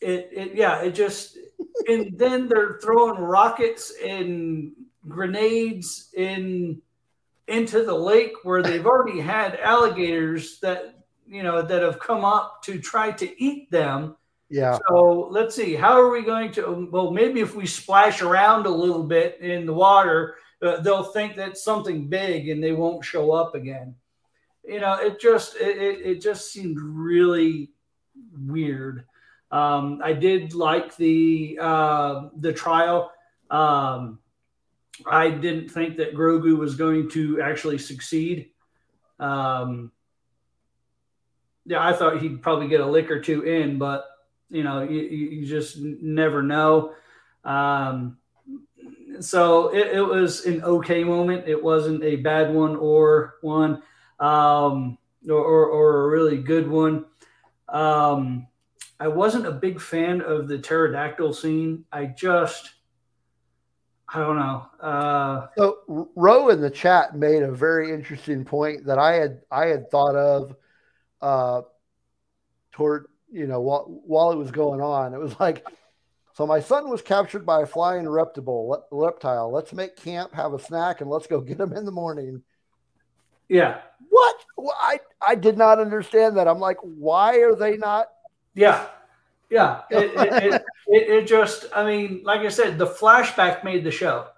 [0.00, 1.36] it, it yeah it just
[1.88, 4.72] and then they're throwing rockets and
[5.08, 6.80] grenades in
[7.48, 10.94] into the lake where they've already had alligators that
[11.26, 14.16] you know that have come up to try to eat them.
[14.52, 14.78] Yeah.
[14.88, 15.74] so let's see.
[15.74, 19.66] How are we going to well maybe if we splash around a little bit in
[19.66, 23.94] the water uh, they'll think that's something big and they won't show up again
[24.64, 27.70] you know it just it, it, just seemed really
[28.46, 29.04] weird
[29.50, 33.12] um, i did like the uh, the trial
[33.50, 34.18] um,
[35.06, 38.50] i didn't think that grogu was going to actually succeed
[39.18, 39.92] um,
[41.66, 44.06] yeah, I thought he'd probably get a lick or two in, but
[44.48, 46.94] you know, you, you just never know.
[47.44, 48.16] Um,
[49.20, 51.46] so it, it, was an okay moment.
[51.46, 53.82] It wasn't a bad one or one,
[54.20, 54.98] um,
[55.28, 57.06] or, or, or, a really good one.
[57.68, 58.46] Um,
[59.00, 61.86] I wasn't a big fan of the pterodactyl scene.
[61.90, 62.70] I just,
[64.12, 64.66] I don't know.
[64.78, 69.66] Uh, so Roe in the chat made a very interesting point that I had I
[69.66, 70.54] had thought of
[71.22, 71.62] uh,
[72.72, 75.14] toward you know while while it was going on.
[75.14, 75.66] It was like,
[76.34, 78.86] so my son was captured by a flying reptile.
[78.90, 79.50] Reptile.
[79.50, 82.42] Let's make camp, have a snack, and let's go get him in the morning.
[83.50, 83.80] Yeah.
[84.08, 84.36] What?
[84.56, 86.48] Well, I I did not understand that.
[86.48, 88.08] I'm like, why are they not?
[88.54, 88.86] Yeah.
[89.50, 93.90] Yeah, it, it, it, it, just, I mean, like I said, the flashback made the
[93.90, 94.28] show.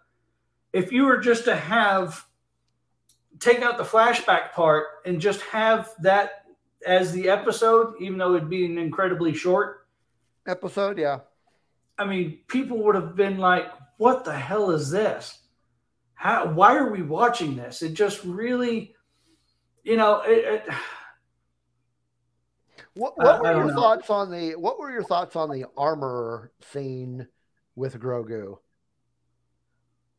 [0.72, 2.24] If you were just to have,
[3.38, 6.46] take out the flashback part and just have that
[6.86, 9.86] as the episode, even though it'd be an incredibly short
[10.46, 11.18] episode, yeah.
[11.98, 13.66] I mean, people would have been like,
[13.98, 15.40] what the hell is this?
[16.14, 17.82] How, why are we watching this?
[17.82, 18.94] It just really,
[19.82, 20.64] you know, it,
[22.94, 23.74] what, what were your know.
[23.74, 27.26] thoughts on the what were your thoughts on the armor scene
[27.74, 28.58] with Grogu?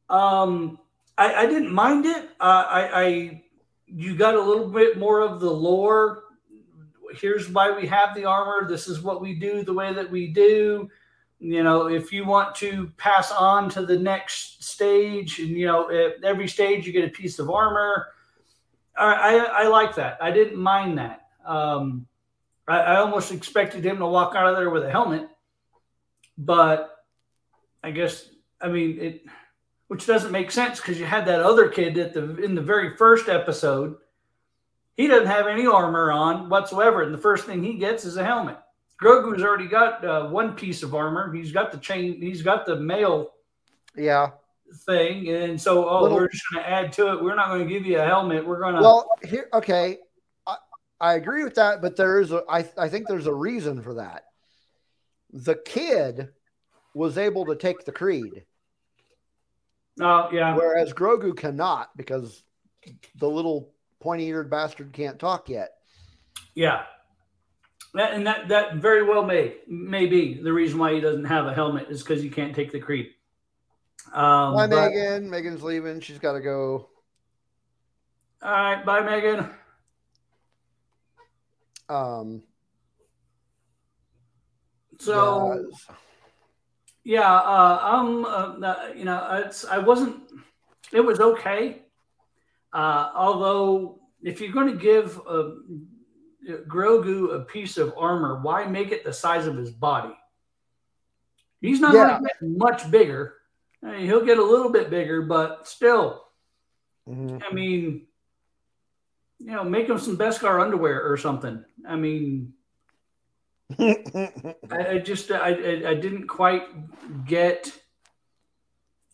[0.10, 0.80] Um,
[1.18, 2.26] I, I didn't mind it.
[2.40, 3.44] Uh, I, I
[3.86, 6.24] you got a little bit more of the lore.
[7.14, 8.68] Here's why we have the armor.
[8.68, 10.90] This is what we do the way that we do.
[11.40, 15.92] You know, if you want to pass on to the next stage, and you know,
[15.92, 18.08] at every stage you get a piece of armor.
[18.96, 20.18] I, I, like that.
[20.22, 21.28] I didn't mind that.
[21.46, 22.06] Um,
[22.68, 25.28] I, I almost expected him to walk out of there with a helmet,
[26.38, 26.96] but
[27.84, 28.30] I guess
[28.62, 29.26] I mean it,
[29.88, 32.96] which doesn't make sense because you had that other kid at the in the very
[32.96, 33.98] first episode.
[34.96, 38.24] He doesn't have any armor on whatsoever, and the first thing he gets is a
[38.24, 38.60] helmet.
[39.02, 41.34] Grogu's already got uh, one piece of armor.
[41.34, 42.22] He's got the chain.
[42.22, 43.32] He's got the mail.
[43.98, 44.32] Yeah.
[44.86, 47.24] Thing, and so oh, Little, we're just going to add to it.
[47.24, 48.46] We're not going to give you a helmet.
[48.46, 48.82] We're going to.
[48.82, 50.00] Well, here, okay.
[51.00, 53.96] I agree with that, but there is a, I, I think there's a reason for
[53.96, 54.24] that.
[55.34, 56.30] The kid
[56.96, 58.46] was able to take the creed.
[60.00, 60.56] Oh, yeah.
[60.56, 62.42] Whereas Grogu cannot because
[63.18, 65.72] the little pointy eared bastard can't talk yet.
[66.56, 66.84] Yeah.
[67.96, 71.48] That, and that, that very well may, may be the reason why he doesn't have
[71.48, 73.10] a helmet is because he can't take the creed.
[74.14, 75.30] Um, bye, but, Megan.
[75.30, 76.00] Megan's leaving.
[76.00, 76.90] She's got to go.
[78.42, 78.86] All right.
[78.86, 79.50] Bye, Megan.
[81.90, 82.44] Um,
[85.00, 85.70] so,
[87.04, 90.22] yeah, uh, I'm, uh, you know, it's, I wasn't,
[90.92, 91.82] it was okay.
[92.72, 95.56] Uh, although, if you're going to give a,
[96.68, 100.14] Grogu a piece of armor, why make it the size of his body?
[101.62, 102.08] He's not yeah.
[102.08, 103.36] going to get much bigger.
[103.84, 106.24] I mean, he'll get a little bit bigger, but still,
[107.08, 107.38] mm-hmm.
[107.50, 108.08] I mean,
[109.40, 111.64] you know, make him some Beskar underwear or something.
[111.88, 112.54] I mean,
[113.80, 116.64] I, I, just I, I didn't quite
[117.26, 117.72] get.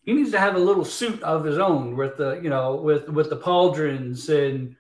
[0.04, 3.10] He needs to have a little suit of his own with the you know with
[3.10, 4.76] with the pauldrons and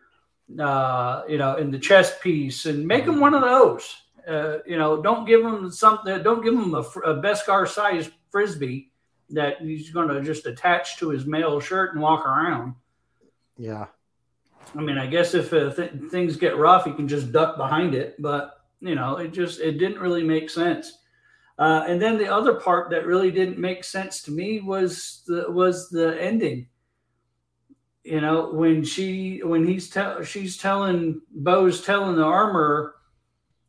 [0.59, 3.95] uh, you know in the chest piece and make him one of those.
[4.27, 6.21] Uh, you know, don't give him something.
[6.21, 8.88] Don't give him a, a Beskar size frisbee
[9.31, 12.75] that he's going to just attach to his mail shirt and walk around.
[13.57, 13.87] Yeah.
[14.75, 17.95] I mean, I guess if uh, th- things get rough, you can just duck behind
[17.95, 18.15] it.
[18.19, 20.97] But you know, it just it didn't really make sense.
[21.57, 25.45] Uh, and then the other part that really didn't make sense to me was the
[25.49, 26.67] was the ending.
[28.03, 32.95] You know, when she when he's tell she's telling Bo's telling the armor,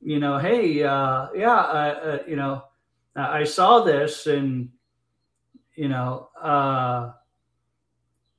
[0.00, 2.62] you know, hey, uh, yeah, uh, you know,
[3.16, 4.70] I saw this and
[5.74, 7.12] you know, uh,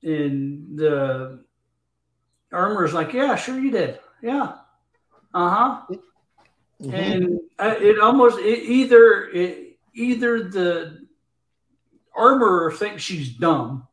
[0.02, 1.44] in the
[2.52, 4.00] Armor's like, yeah, sure you did.
[4.22, 4.54] Yeah.
[5.34, 5.82] Uh huh.
[6.82, 6.94] Mm-hmm.
[6.94, 11.08] And it almost it, either it, either the
[12.16, 13.88] armorer thinks she's dumb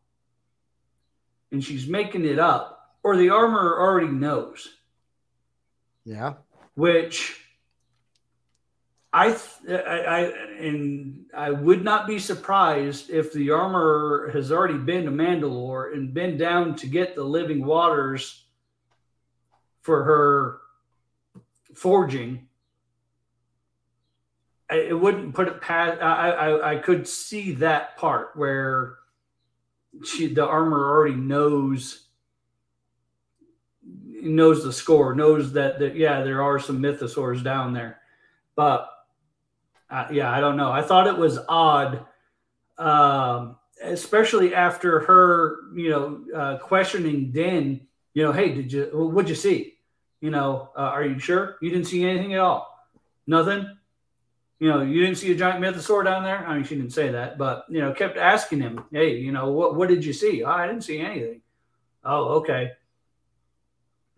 [1.52, 4.68] and she's making it up, or the armorer already knows.
[6.04, 6.34] Yeah.
[6.74, 7.40] Which
[9.12, 9.38] I,
[9.68, 10.20] I, I,
[10.60, 16.12] and I would not be surprised if the armorer has already been to Mandalore and
[16.12, 18.44] been down to get the living waters
[19.80, 20.60] for her
[21.74, 22.48] forging.
[24.70, 26.02] it wouldn't put it past.
[26.02, 28.96] I, I I could see that part where
[30.04, 32.08] she the armor already knows
[33.82, 38.00] knows the score, knows that that yeah, there are some mythosaurs down there,
[38.54, 38.90] but
[39.90, 40.70] uh, yeah, I don't know.
[40.70, 42.04] I thought it was odd,
[42.76, 47.86] um, especially after her, you know, uh, questioning Din.
[48.14, 49.74] You know, hey, did you what'd you see?
[50.20, 52.74] You know, uh, are you sure you didn't see anything at all?
[53.26, 53.66] Nothing.
[54.58, 56.44] You know, you didn't see a giant mythosaur down there.
[56.44, 59.50] I mean, she didn't say that, but you know, kept asking him, hey, you know,
[59.52, 60.42] what what did you see?
[60.42, 61.40] Oh, I didn't see anything.
[62.04, 62.72] Oh, okay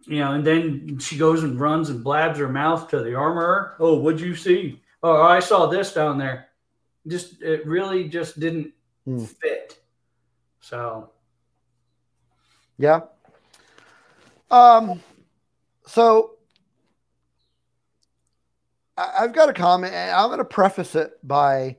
[0.07, 3.77] you know, and then she goes and runs and blabs her mouth to the armorer.
[3.78, 4.81] Oh, what'd you see?
[5.02, 6.48] Oh, I saw this down there.
[7.06, 8.72] Just it really just didn't
[9.05, 9.24] Hmm.
[9.24, 9.78] fit.
[10.60, 11.10] So
[12.77, 13.01] Yeah.
[14.51, 15.01] Um.
[15.86, 16.36] So
[18.97, 21.78] I've got a comment, and I'm going to preface it by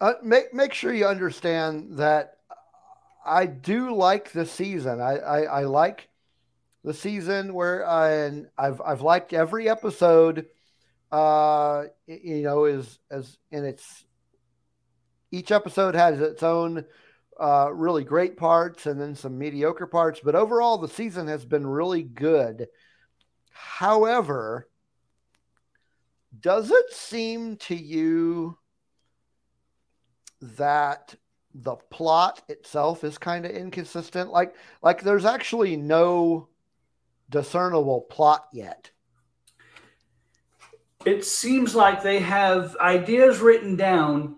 [0.00, 2.38] uh, make make sure you understand that
[3.24, 5.00] I do like the season.
[5.00, 6.08] I I, I like
[6.84, 10.46] the season where I, and I've I've liked every episode.
[11.10, 14.04] Uh, you know, is as in its
[15.30, 16.84] each episode has its own
[17.40, 20.20] uh, really great parts and then some mediocre parts.
[20.22, 22.68] But overall, the season has been really good.
[23.50, 24.68] However,
[26.38, 28.58] does it seem to you
[30.40, 31.14] that
[31.54, 34.30] the plot itself is kind of inconsistent?
[34.30, 36.48] Like, like there's actually no
[37.32, 38.90] discernible plot yet.
[41.04, 44.36] it seems like they have ideas written down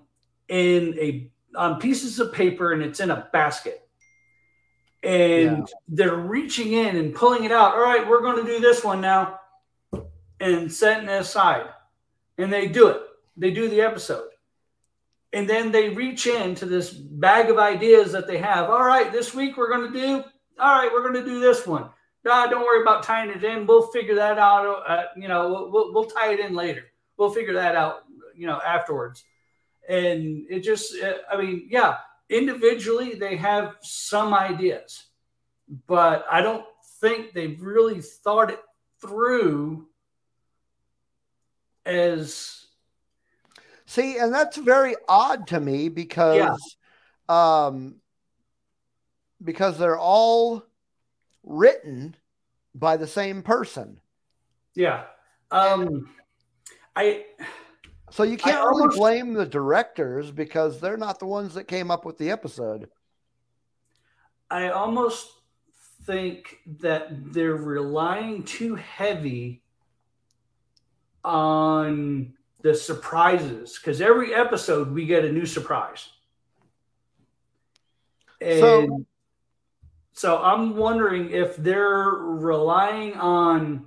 [0.49, 3.87] in a on pieces of paper and it's in a basket.
[5.03, 5.75] And Yeah.
[5.89, 7.75] they're reaching in and pulling it out.
[7.75, 9.39] All right, we're going to do this one now
[10.41, 11.69] and setting it aside.
[12.39, 13.03] And they do it.
[13.37, 14.31] They do the episode.
[15.35, 18.71] And then they reach into this bag of ideas that they have.
[18.71, 20.25] All right, this week we're going to do,
[20.59, 21.91] all right, we're going to do this one.
[22.25, 23.67] No, don't worry about tying it in.
[23.67, 24.83] We'll figure that out.
[24.87, 26.85] Uh, you know, we'll, we'll, we'll tie it in later.
[27.17, 29.25] We'll figure that out, you know, afterwards.
[29.89, 31.99] And it just, uh, I mean, yeah,
[32.31, 35.05] individually they have some ideas,
[35.87, 36.65] but I don't
[37.01, 38.61] think they've really thought it
[39.01, 39.87] through
[41.85, 42.65] as
[43.87, 46.77] See, and that's very odd to me because
[47.29, 47.97] um
[49.43, 50.65] because they're all
[51.45, 52.16] written
[52.75, 54.01] by the same person.
[54.75, 55.05] yeah.
[55.51, 56.11] Um,
[56.97, 57.27] I
[58.11, 61.91] So you can't really almost- blame the directors because they're not the ones that came
[61.93, 62.91] up with the episode.
[64.51, 65.31] I almost
[66.05, 69.62] think that they're relying too heavy
[71.25, 76.09] on the surprises because every episode we get a new surprise.
[78.41, 79.07] And So-
[80.16, 83.86] so, I'm wondering if they're relying on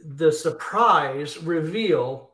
[0.00, 2.30] the surprise reveal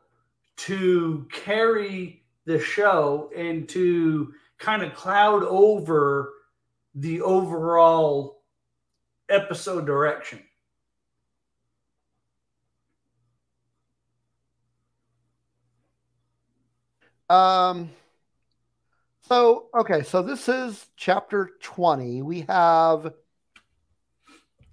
[0.57, 6.33] to carry the show and to kind of cloud over
[6.95, 8.41] the overall
[9.29, 10.43] episode direction.
[17.29, 17.91] Um
[19.29, 22.23] so okay, so this is chapter 20.
[22.23, 23.13] We have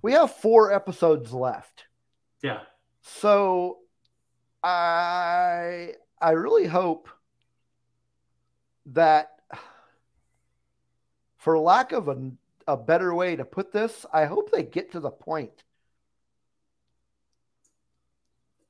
[0.01, 1.85] we have 4 episodes left.
[2.43, 2.61] Yeah.
[3.01, 3.79] So
[4.63, 7.09] I I really hope
[8.87, 9.31] that
[11.37, 12.31] for lack of a,
[12.67, 15.63] a better way to put this, I hope they get to the point.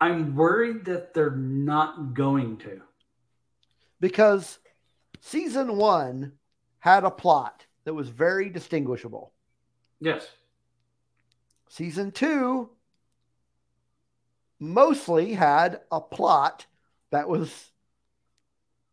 [0.01, 2.81] I'm worried that they're not going to.
[3.99, 4.59] because
[5.21, 6.33] season 1
[6.79, 9.31] had a plot that was very distinguishable.
[9.99, 10.27] Yes.
[11.69, 12.69] Season 2
[14.59, 16.65] mostly had a plot
[17.11, 17.71] that was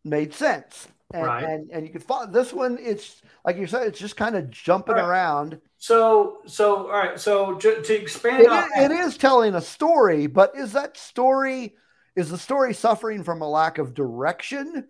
[0.05, 0.89] made sense.
[1.13, 1.45] And, Right.
[1.45, 2.77] and and you could follow this one.
[2.79, 5.05] It's like you said, it's just kind of jumping right.
[5.05, 5.59] around.
[5.79, 7.19] So, so all right.
[7.19, 11.77] So to, to expand It on it is telling a story, but is that story
[12.15, 14.89] is the story suffering from a lack of direction,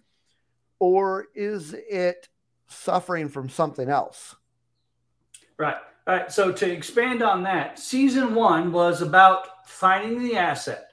[0.78, 2.28] or is it
[2.68, 4.36] suffering from something else?
[5.58, 5.76] Right.
[6.06, 6.32] All right.
[6.32, 10.84] So to expand on that, season one was about finding the asset.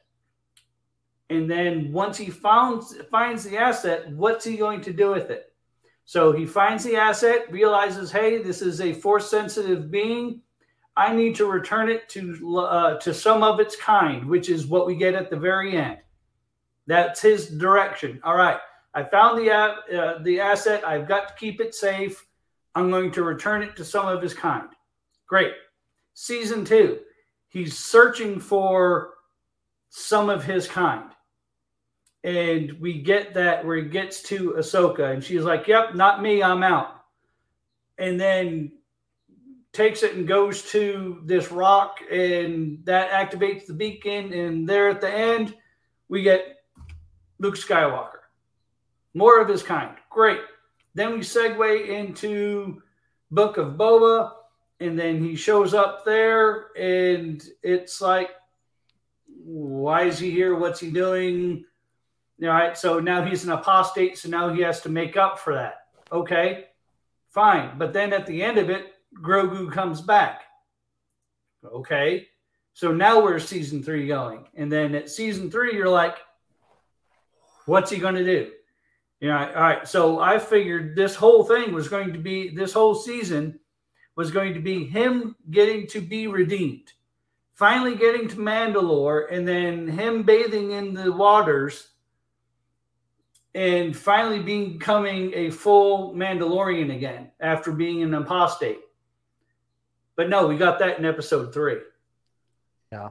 [1.30, 5.54] And then once he found finds the asset, what's he going to do with it?
[6.06, 10.42] So he finds the asset, realizes, hey, this is a force sensitive being.
[10.96, 14.88] I need to return it to uh, to some of its kind, which is what
[14.88, 15.98] we get at the very end.
[16.88, 18.22] That's his direction.
[18.24, 18.60] All right,
[18.96, 20.88] I found the uh, the asset.
[20.88, 22.26] I've got to keep it safe.
[22.74, 24.70] I'm going to return it to some of his kind.
[25.28, 25.54] Great.
[26.14, 27.00] Season two,
[27.50, 29.16] he's searching for
[29.90, 31.12] some of his kind.
[32.24, 36.42] And we get that where he gets to Ahsoka and she's like, Yep, not me,
[36.42, 37.02] I'm out.
[37.98, 38.72] And then
[39.74, 44.32] takes it and goes to this rock, and that activates the beacon.
[44.32, 45.54] And there at the end,
[46.08, 46.60] we get
[47.40, 48.15] Luke Skywalker.
[49.16, 49.96] More of his kind.
[50.12, 50.42] Great.
[50.94, 52.84] Then we segue into
[53.32, 54.34] Book of Boba,
[54.80, 58.30] and then he shows up there, and it's like,
[59.44, 60.56] why is he here?
[60.56, 61.66] What's he doing?
[62.44, 62.78] All right.
[62.78, 65.88] So now he's an apostate, so now he has to make up for that.
[66.12, 66.66] Okay,
[67.30, 67.78] fine.
[67.78, 70.44] But then at the end of it, Grogu comes back.
[71.64, 72.28] Okay.
[72.74, 74.46] So now where's season three going?
[74.56, 76.18] And then at season three, you're like,
[77.66, 78.52] what's he going to do?
[79.30, 79.88] Know, all right.
[79.88, 83.60] So I figured this whole thing was going to be this whole season
[84.16, 86.94] was going to be him getting to be redeemed,
[87.54, 91.90] finally getting to Mandalore, and then him bathing in the waters
[93.54, 98.80] and finally becoming a full Mandalorian again after being an apostate.
[100.16, 101.80] But no, we got that in episode three.
[102.92, 103.10] Yeah.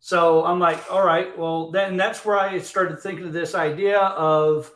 [0.00, 4.00] So I'm like, all right, well, then that's where I started thinking of this idea
[4.00, 4.70] of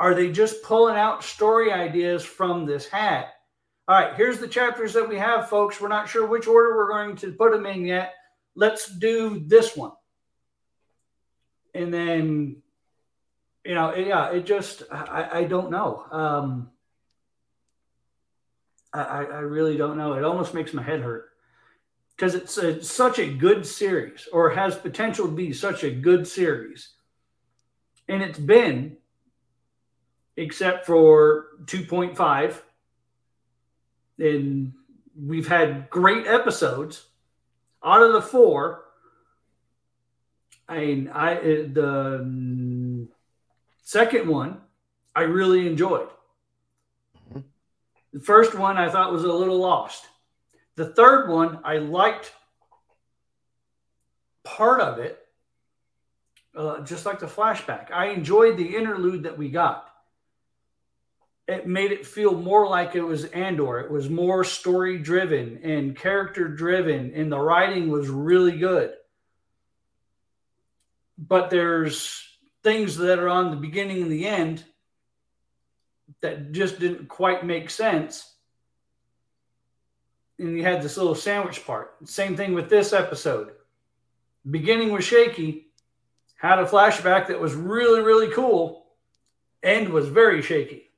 [0.00, 3.34] are they just pulling out story ideas from this hat?
[3.86, 5.78] All right, here's the chapters that we have, folks.
[5.78, 8.14] We're not sure which order we're going to put them in yet.
[8.54, 9.92] Let's do this one.
[11.74, 12.62] And then,
[13.64, 16.04] you know, yeah, it just, I, I don't know.
[16.10, 16.70] Um,
[18.92, 20.14] I, I really don't know.
[20.14, 21.28] It almost makes my head hurt
[22.16, 26.26] because it's, a, such a good series or has potential to be such a good
[26.26, 26.88] series.
[28.08, 28.96] And it's been,
[30.36, 32.60] except for 2.5.
[34.18, 34.72] And
[35.16, 37.06] we've had great episodes
[37.84, 38.84] out of the four.
[40.68, 43.08] I mean, I the mm,
[43.82, 44.60] second one
[45.14, 46.08] I really enjoyed.
[48.12, 50.06] The first one I thought was a little lost.
[50.76, 52.32] The third one I liked
[54.44, 55.18] part of it,
[56.56, 57.92] uh, just like the flashback.
[57.92, 59.89] I enjoyed the interlude that we got.
[61.48, 63.80] It made it feel more like it was Andor.
[63.80, 68.92] It was more story driven and character driven, and the writing was really good.
[71.18, 72.24] But there's
[72.62, 74.64] things that are on the beginning and the end
[76.20, 78.26] that just didn't quite make sense.
[80.38, 81.96] And you had this little sandwich part.
[82.08, 83.52] Same thing with this episode.
[84.48, 85.66] Beginning was shaky,
[86.36, 88.86] had a flashback that was really, really cool,
[89.62, 90.89] end was very shaky.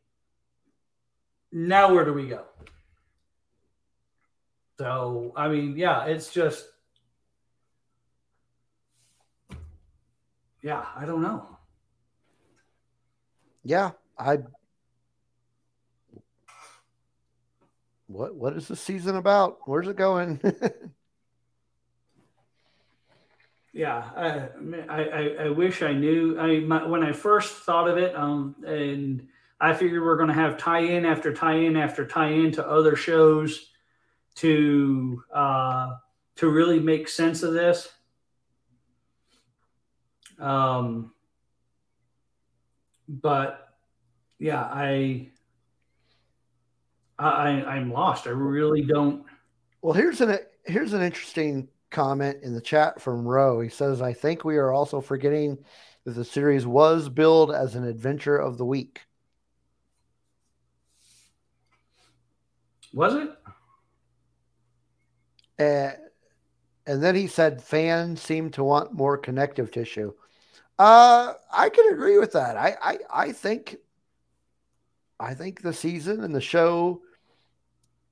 [1.53, 2.45] Now, where do we go?
[4.79, 6.67] So, I mean, yeah, it's just,
[10.63, 11.59] yeah, I don't know.
[13.63, 14.39] Yeah, I.
[18.09, 19.59] What what is the season about?
[19.67, 20.41] Where's it going?
[23.75, 24.49] Yeah, I,
[24.91, 26.39] I, I- wish I knew.
[26.39, 29.27] I my, when I first thought of it, um, and
[29.63, 33.71] I figured we're going to have tie-in after tie-in after tie-in to other shows
[34.37, 35.93] to uh,
[36.37, 37.89] to really make sense of this.
[40.41, 41.13] Um,
[43.09, 43.69] but
[44.41, 45.31] yeah, I,
[47.19, 48.27] I I- I'm lost.
[48.27, 49.25] I really don't.
[49.81, 53.61] well, here's an here's an interesting comment in the chat from Roe.
[53.61, 55.59] He says, "I think we are also forgetting
[56.05, 59.03] that the series was billed as an adventure of the week."
[62.93, 63.31] Was it?
[65.59, 65.93] Uh,
[66.87, 70.13] and then he said fans seem to want more connective tissue.
[70.79, 72.57] Uh, I can agree with that.
[72.57, 73.77] I, I, I think,
[75.21, 77.03] I think the season and the show,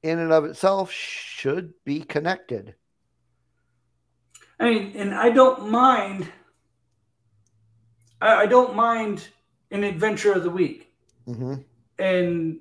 [0.03, 2.75] in and of itself, should be connected.
[4.61, 6.31] I mean, and I don't mind.
[8.21, 9.29] I, I don't mind
[9.71, 10.93] an adventure of the week,
[11.27, 11.57] hmm
[11.99, 12.61] and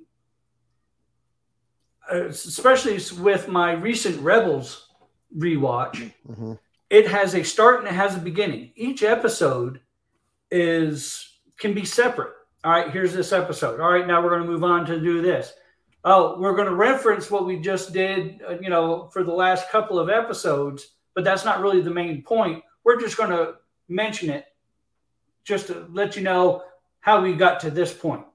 [2.10, 4.90] especially with my recent Rebels
[5.38, 6.54] rewatch, hmm
[6.90, 8.72] it has a start and it has a beginning.
[8.76, 9.80] Each episode
[10.52, 12.34] is can be separate.
[12.64, 13.80] All right, here's this episode.
[13.80, 15.54] All right, now we're going to move on to do this.
[16.04, 19.70] Oh, we're going to reference what we just did, uh, you know, for the last
[19.70, 22.64] couple of episodes, but that's not really the main point.
[22.84, 23.56] We're just going to
[23.88, 24.46] mention it
[25.44, 26.64] just to let you know
[27.02, 28.26] how we got to this point.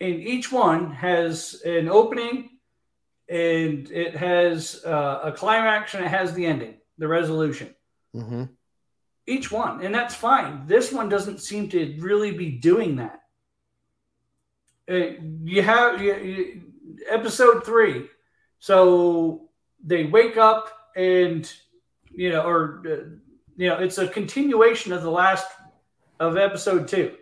[0.00, 2.57] and each one has an opening,
[3.28, 7.74] and it has uh, a climax, and it has the ending, the resolution.
[8.14, 8.44] Mm-hmm.
[9.26, 10.66] Each one, and that's fine.
[10.66, 13.20] This one doesn't seem to really be doing that.
[14.90, 16.62] Uh, you have you, you,
[17.10, 18.08] episode three,
[18.58, 19.48] so
[19.84, 21.52] they wake up and
[22.10, 22.96] you know, or uh,
[23.56, 25.46] you know, it's a continuation of the last
[26.20, 27.14] of episode two.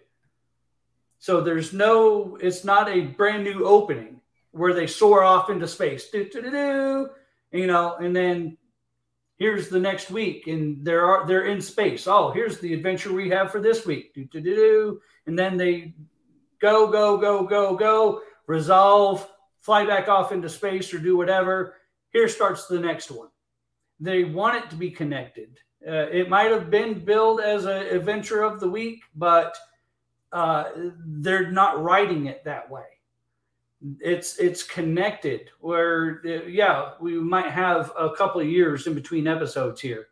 [1.19, 4.21] So there's no, it's not a brand new opening
[4.57, 7.11] where they soar off into space, do, do, do, do,
[7.53, 8.57] you know, and then
[9.39, 12.07] here's the next week, and there are they're in space.
[12.07, 15.01] Oh, here's the adventure we have for this week, do, do, do, do.
[15.27, 15.95] and then they
[16.61, 19.29] go, go, go, go, go, resolve,
[19.61, 21.75] fly back off into space or do whatever.
[22.13, 23.29] Here starts the next one.
[24.01, 25.59] They want it to be connected.
[25.87, 29.57] Uh, it might have been billed as an adventure of the week, but
[30.33, 30.65] uh,
[31.05, 32.85] they're not writing it that way.
[34.01, 35.51] It's it's connected.
[35.61, 40.09] Where yeah, we might have a couple of years in between episodes here,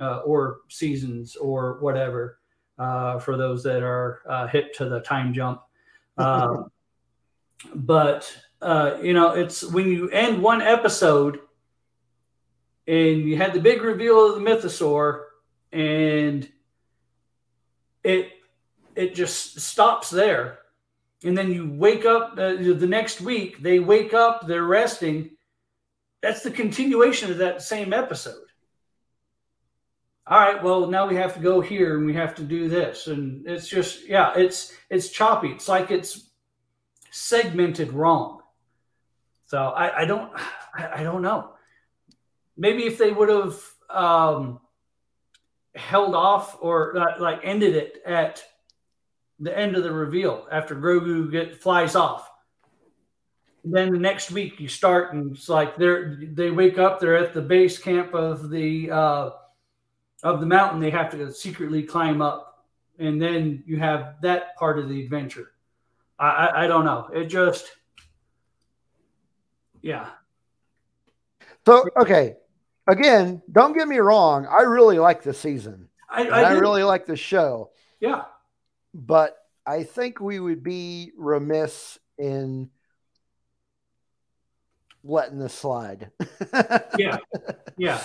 [0.00, 2.38] uh, or seasons, or whatever.
[2.78, 5.62] Uh, for those that are uh, hip to the time jump,
[6.18, 6.70] um,
[7.74, 11.40] but uh, you know, it's when you end one episode
[12.86, 15.24] and you had the big reveal of the mythosaur
[15.72, 16.48] and
[18.04, 18.30] it
[18.94, 20.60] it just stops there
[21.24, 25.30] and then you wake up uh, the next week they wake up they're resting.
[26.22, 28.44] That's the continuation of that same episode.
[30.26, 33.06] All right well now we have to go here and we have to do this.
[33.06, 35.48] And it's just yeah it's it's choppy.
[35.48, 36.30] It's like it's
[37.10, 38.40] segmented wrong.
[39.46, 40.32] So i, I don't
[40.74, 41.52] I, I don't know.
[42.56, 43.60] Maybe if they would have
[43.90, 44.60] um,
[45.74, 48.42] held off or uh, like ended it at
[49.40, 52.30] the end of the reveal after Grogu get flies off.
[53.64, 57.34] Then the next week you start and it's like they're they wake up they're at
[57.34, 59.30] the base camp of the uh,
[60.22, 62.64] of the mountain they have to secretly climb up
[62.98, 65.52] and then you have that part of the adventure.
[66.18, 67.08] I, I, I don't know.
[67.12, 67.66] It just
[69.82, 70.08] yeah.
[71.66, 72.36] So okay,
[72.86, 74.46] again, don't get me wrong.
[74.46, 75.88] I really like the season.
[76.08, 78.22] I, I, I, really like the show, yeah.
[78.96, 79.36] But
[79.66, 82.70] I think we would be remiss in
[85.04, 86.10] letting this slide.
[86.98, 87.18] Yeah.
[87.76, 88.02] Yeah.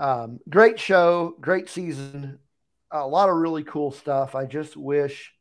[0.00, 2.40] Um, great show, great season,
[2.90, 4.34] a lot of really cool stuff.
[4.34, 5.32] I just wish,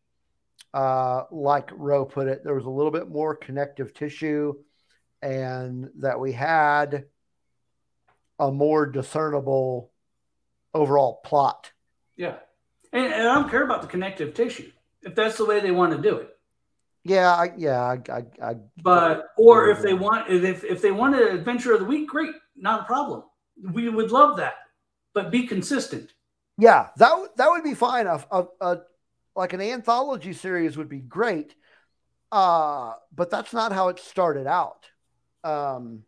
[0.74, 4.54] uh, like Roe put it, there was a little bit more connective tissue
[5.24, 7.06] and that we had
[8.38, 9.92] a more discernible
[10.76, 11.72] overall plot.
[12.16, 12.36] Yeah.
[12.94, 14.72] And, and I don't care about the connective tissue
[15.02, 16.30] if that's the way they want to do it.
[17.04, 21.16] Yeah, I, yeah, I, I, I But or if they want if if they want
[21.16, 23.24] an adventure of the week, great, not a problem.
[23.62, 24.56] We would love that.
[25.14, 26.14] But be consistent.
[26.58, 28.08] yeah, that that would be fine.
[28.08, 28.78] A, a, a
[29.36, 31.56] like an anthology series would be great,
[32.32, 34.90] uh, but that's not how it started out.
[35.44, 36.04] Um,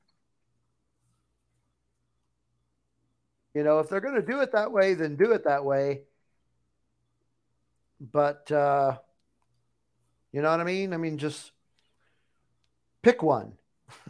[3.53, 6.01] you know, if they're going to do it that way, then do it that way.
[7.99, 8.97] But uh,
[10.31, 10.93] you know what I mean?
[10.93, 11.51] I mean, just
[13.01, 13.53] pick one.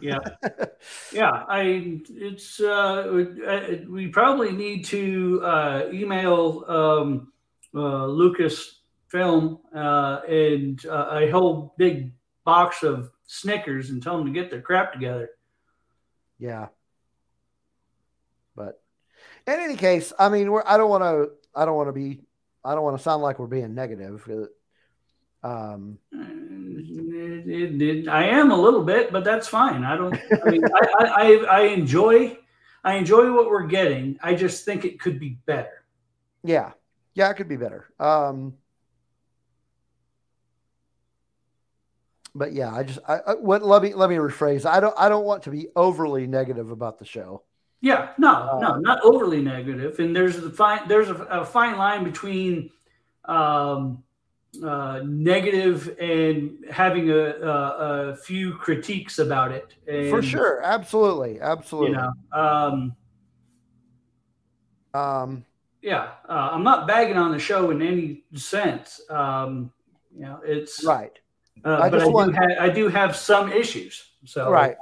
[0.00, 0.18] Yeah.
[1.12, 1.44] yeah.
[1.48, 7.32] I it's uh uh, we probably need to uh email um
[7.74, 12.12] uh Lucas film uh and uh, a whole big
[12.44, 15.30] box of Snickers and tell them to get their crap together.
[16.38, 16.68] Yeah.
[18.54, 18.80] But
[19.46, 22.22] in any case, I mean, we're, I don't want to, I don't want to be,
[22.66, 24.28] I don't want to sound like we're being negative.
[25.42, 29.84] Um, It- it- it- I am a little bit, but that's fine.
[29.84, 30.14] I don't.
[30.44, 32.36] I mean, I, I, I, enjoy,
[32.82, 34.18] I enjoy what we're getting.
[34.22, 35.84] I just think it could be better.
[36.42, 36.72] yeah,
[37.14, 37.86] yeah, it could be better.
[38.00, 38.54] Um,
[42.34, 44.66] but yeah, I just, I, I what, let me, let me rephrase.
[44.66, 47.42] I don't, I don't want to be overly negative about the show.
[47.80, 49.98] Yeah, no, Uh, no, not overly negative.
[49.98, 52.70] And there's a fine, there's a, a fine line between
[53.26, 54.02] um,
[54.64, 59.74] uh, negative and having a, a, a few critiques about it.
[59.86, 60.62] And, For sure.
[60.64, 61.40] Absolutely.
[61.40, 61.90] Absolutely.
[61.90, 62.96] You know, um,
[64.94, 65.44] Um,
[65.82, 69.00] yeah, uh, I'm not bagging on the show in any sense.
[69.10, 69.70] Um,
[70.14, 71.12] you know, it's right.
[71.64, 74.12] Uh, I but just I do, want- ha- I do have some issues.
[74.24, 74.76] So Right.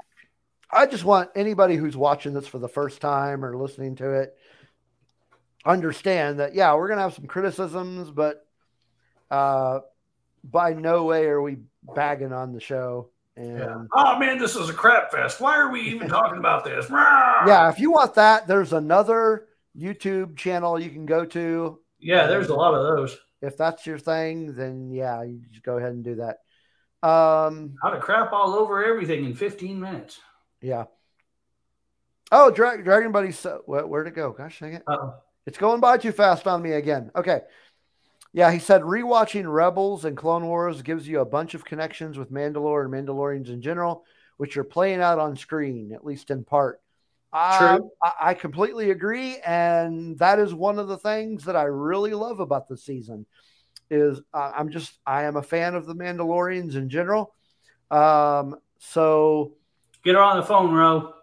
[0.74, 4.36] I just want anybody who's watching this for the first time or listening to it
[5.64, 8.46] understand that yeah, we're gonna have some criticisms, but
[9.30, 9.80] uh,
[10.42, 11.58] by no way are we
[11.94, 13.10] bagging on the show.
[13.36, 13.84] And Yeah.
[13.92, 15.40] Oh man, this is a crap fest.
[15.40, 16.88] Why are we even talking about this?
[16.90, 19.46] yeah, if you want that, there's another
[19.76, 21.78] YouTube channel you can go to.
[21.98, 23.16] Yeah, there's a lot of those.
[23.40, 26.38] If that's your thing, then yeah, you just go ahead and do that.
[27.06, 30.20] Um, How to crap all over everything in 15 minutes.
[30.64, 30.84] Yeah.
[32.32, 34.32] Oh, Dra- Dragon Buddy, so where, where'd it go?
[34.32, 34.82] Gosh dang it.
[34.86, 35.14] Uh-oh.
[35.46, 37.10] It's going by too fast on me again.
[37.14, 37.42] Okay.
[38.32, 42.32] Yeah, he said rewatching Rebels and Clone Wars gives you a bunch of connections with
[42.32, 44.04] Mandalore and Mandalorians in general,
[44.38, 46.80] which are playing out on screen, at least in part.
[47.32, 47.90] I- True.
[48.02, 52.40] I, I completely agree, and that is one of the things that I really love
[52.40, 53.26] about the season.
[53.90, 57.34] Is uh, I'm just I am a fan of the Mandalorians in general.
[57.90, 59.52] Um, so
[60.04, 61.14] Get her on the phone, Ro.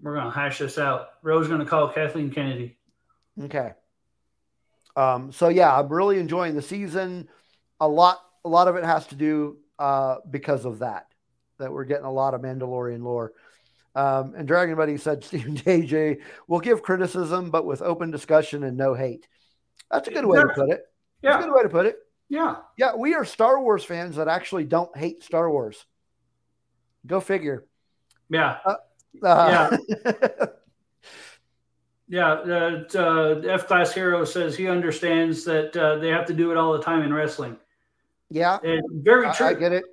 [0.00, 1.08] We're gonna hash this out.
[1.22, 2.78] Ro's gonna call Kathleen Kennedy.
[3.42, 3.72] Okay.
[4.96, 7.28] Um, so yeah, I'm really enjoying the season.
[7.80, 11.06] A lot, a lot of it has to do uh, because of that.
[11.58, 13.32] That we're getting a lot of Mandalorian lore.
[13.94, 18.62] Um, and Dragon Buddy said Steve and DJ will give criticism, but with open discussion
[18.64, 19.26] and no hate.
[19.90, 20.84] That's a good way to put it.
[21.22, 21.98] That's a Yeah, good way to put it.
[22.28, 22.56] yeah.
[22.76, 25.84] Yeah, we are Star Wars fans that actually don't hate Star Wars.
[27.08, 27.64] Go figure.
[28.30, 28.74] Yeah, Uh,
[32.08, 32.32] yeah.
[32.32, 36.56] Uh, uh, F Class Hero says he understands that uh, they have to do it
[36.56, 37.56] all the time in wrestling.
[38.30, 38.58] yeah.
[38.62, 39.46] And very true.
[39.46, 39.84] I get it.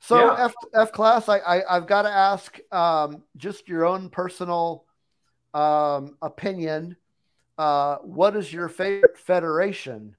[0.00, 0.46] So Yeah.
[0.46, 4.84] F F class, I, I I've got to ask um, just your own personal
[5.54, 6.96] um, opinion.
[7.58, 10.16] Uh, what is your favorite federation?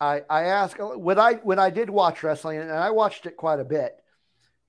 [0.00, 3.60] I I ask when I when I did watch wrestling and I watched it quite
[3.60, 3.94] a bit.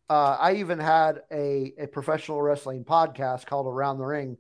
[0.10, 4.38] Uh, I even had a a professional wrestling podcast called Around the Ring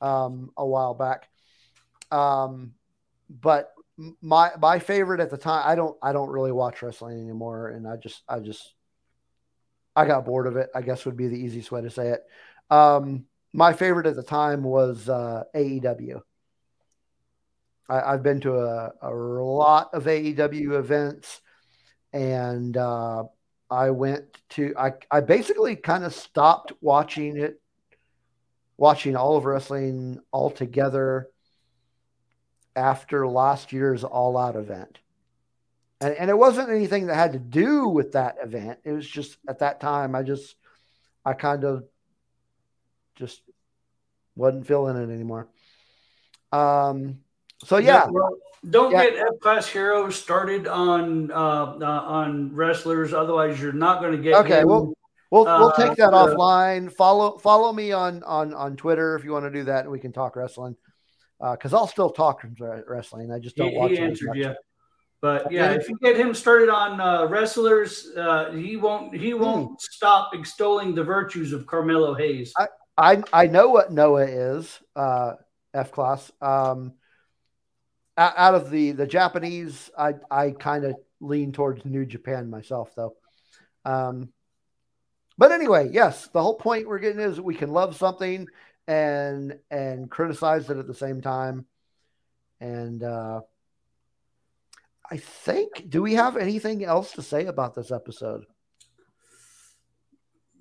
[0.00, 1.28] um, a while back.
[2.10, 2.72] Um,
[3.28, 3.72] but
[4.20, 7.68] my my favorite at the time i don't i don't really watch wrestling anymore.
[7.68, 8.74] And i just i just
[9.94, 12.22] i got bored of it i guess would be the easiest way to say it.
[12.70, 16.20] Um my favorite at the time was uh aew
[17.88, 21.40] I, i've been to a, a lot of aew events
[22.12, 23.24] and uh
[23.70, 27.60] i went to i i basically kind of stopped watching it
[28.76, 31.28] watching all of wrestling altogether
[32.74, 34.98] after last year's all out event.
[36.00, 38.80] And, and it wasn't anything that had to do with that event.
[38.84, 40.56] It was just at that time, I just,
[41.24, 41.84] I kind of
[43.14, 43.40] just
[44.36, 45.48] wasn't feeling it anymore.
[46.52, 47.20] Um,
[47.64, 48.36] so yeah, well,
[48.70, 49.10] don't Yeah.
[49.10, 51.34] get F Class heroes started on uh,
[51.80, 53.12] uh, on wrestlers.
[53.12, 54.34] Otherwise, you're not going to get.
[54.36, 54.92] Okay, well,
[55.30, 56.92] we'll, we'll Uh, take that uh, offline.
[56.92, 59.98] Follow, follow me on, on, on Twitter if you want to do that and we
[59.98, 60.76] can talk wrestling.
[61.40, 62.42] Uh, cause I'll still talk
[62.86, 63.30] wrestling.
[63.30, 64.54] I just don't he, watch he it answered you.
[65.20, 69.40] But yeah, if you get him started on uh, wrestlers, uh, he won't he Hmm.
[69.40, 72.52] won't stop extolling the virtues of Carmelo Hayes.
[72.98, 75.32] I I know what Noah is, uh,
[75.74, 76.30] F class.
[76.40, 76.94] Um,
[78.16, 83.14] out of the the Japanese, I I kind of lean towards New Japan myself, though.
[83.84, 84.30] Um,
[85.38, 88.48] but anyway, yes, the whole point we're getting is we can love something
[88.86, 91.66] and and criticize it at the same time.
[92.60, 93.40] And uh,
[95.10, 98.44] I think, do we have anything else to say about this episode?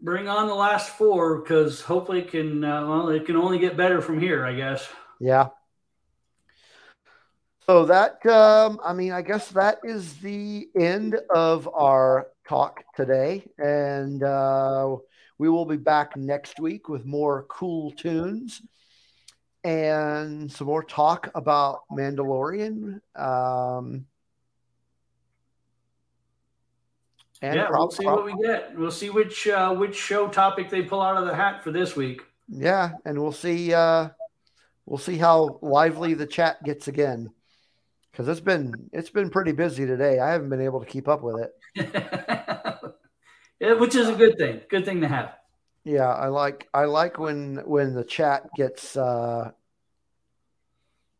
[0.02, 3.78] Bring on the last four because hopefully it can uh, well it can only get
[3.78, 4.88] better from here, I guess.
[5.20, 5.48] Yeah.
[7.66, 13.44] So that um, I mean, I guess that is the end of our talk today,
[13.58, 14.98] and uh,
[15.40, 18.62] we will be back next week with more cool tunes
[19.66, 23.02] and some more talk about Mandalorian.
[23.16, 24.06] Um,
[27.42, 28.78] and yeah, we'll see what we get.
[28.78, 31.96] We'll see which uh, which show topic they pull out of the hat for this
[31.96, 32.22] week.
[32.48, 33.74] yeah, and we'll see.
[33.74, 34.10] Uh,
[34.86, 37.32] we'll see how lively the chat gets again,
[38.16, 40.20] because it's been it's been pretty busy today.
[40.20, 42.90] I haven't been able to keep up with it.
[43.80, 44.62] which is a good thing.
[44.70, 45.34] Good thing to have.
[45.84, 49.52] Yeah, I like I like when when the chat gets uh,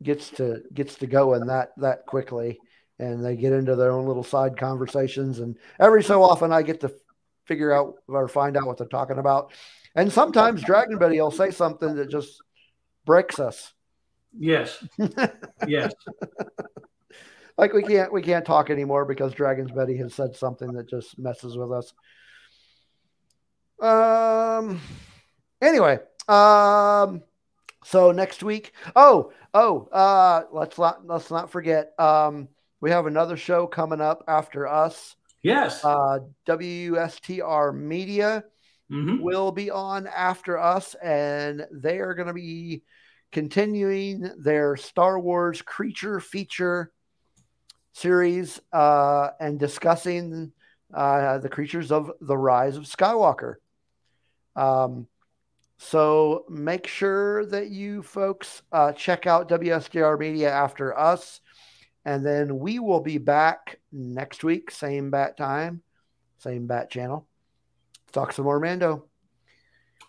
[0.02, 2.60] gets to gets to going that that quickly,
[2.98, 5.40] and they get into their own little side conversations.
[5.40, 6.94] And every so often, I get to
[7.44, 9.52] figure out or find out what they're talking about.
[9.96, 12.42] And sometimes Dragon Buddy will say something that just
[13.06, 13.74] breaks us.
[14.38, 14.84] Yes.
[15.68, 15.94] yes.
[17.58, 21.18] like we can't we can't talk anymore because Dragon Buddy has said something that just
[21.18, 21.94] messes with us.
[23.82, 24.82] Um.
[25.62, 27.22] Anyway, um.
[27.84, 31.94] So next week, oh oh, uh, let's not let's not forget.
[32.00, 32.50] Um,
[32.82, 35.86] we have another show coming up after us Yes.
[35.86, 38.44] Uh, WSTR Media
[38.92, 39.22] Mhm.
[39.22, 42.82] will be on after us, and they are going to be
[43.36, 46.94] continuing their Star Wars creature feature
[47.92, 50.54] series uh, and discussing
[50.94, 53.56] uh, the creatures of the Rise of Skywalker.
[54.56, 55.08] Um,
[55.78, 61.42] so make sure that you folks uh, check out WSDR Media after us.
[62.06, 65.82] And then we will be back next week, same bat time,
[66.38, 67.28] same bat channel.
[68.14, 69.08] Talk some more Mando.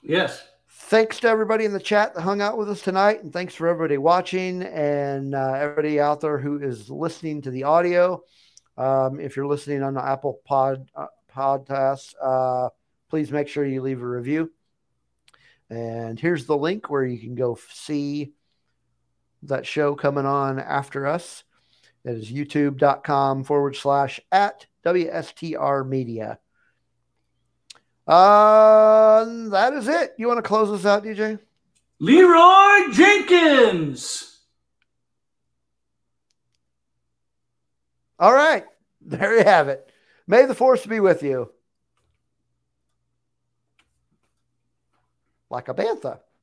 [0.00, 0.46] Yes.
[0.78, 3.20] Thanks to everybody in the chat that hung out with us tonight.
[3.22, 7.64] And thanks for everybody watching and uh, everybody out there who is listening to the
[7.64, 8.22] audio.
[8.76, 12.68] Um, if you're listening on the Apple Pod uh, podcast, uh,
[13.10, 14.52] please make sure you leave a review.
[15.70, 18.34] And here's the link where you can go see
[19.42, 21.42] that show coming on after us.
[22.04, 26.38] That is youtube.com forward slash at WSTR Media.
[28.06, 30.14] Uh, that is it.
[30.16, 31.38] You want to close us out, DJ?
[31.98, 34.38] Leeroy Jenkins.
[38.18, 38.64] All right.
[39.08, 39.88] There you have it.
[40.26, 41.52] May the force be with you.
[45.48, 46.18] Like a bantha.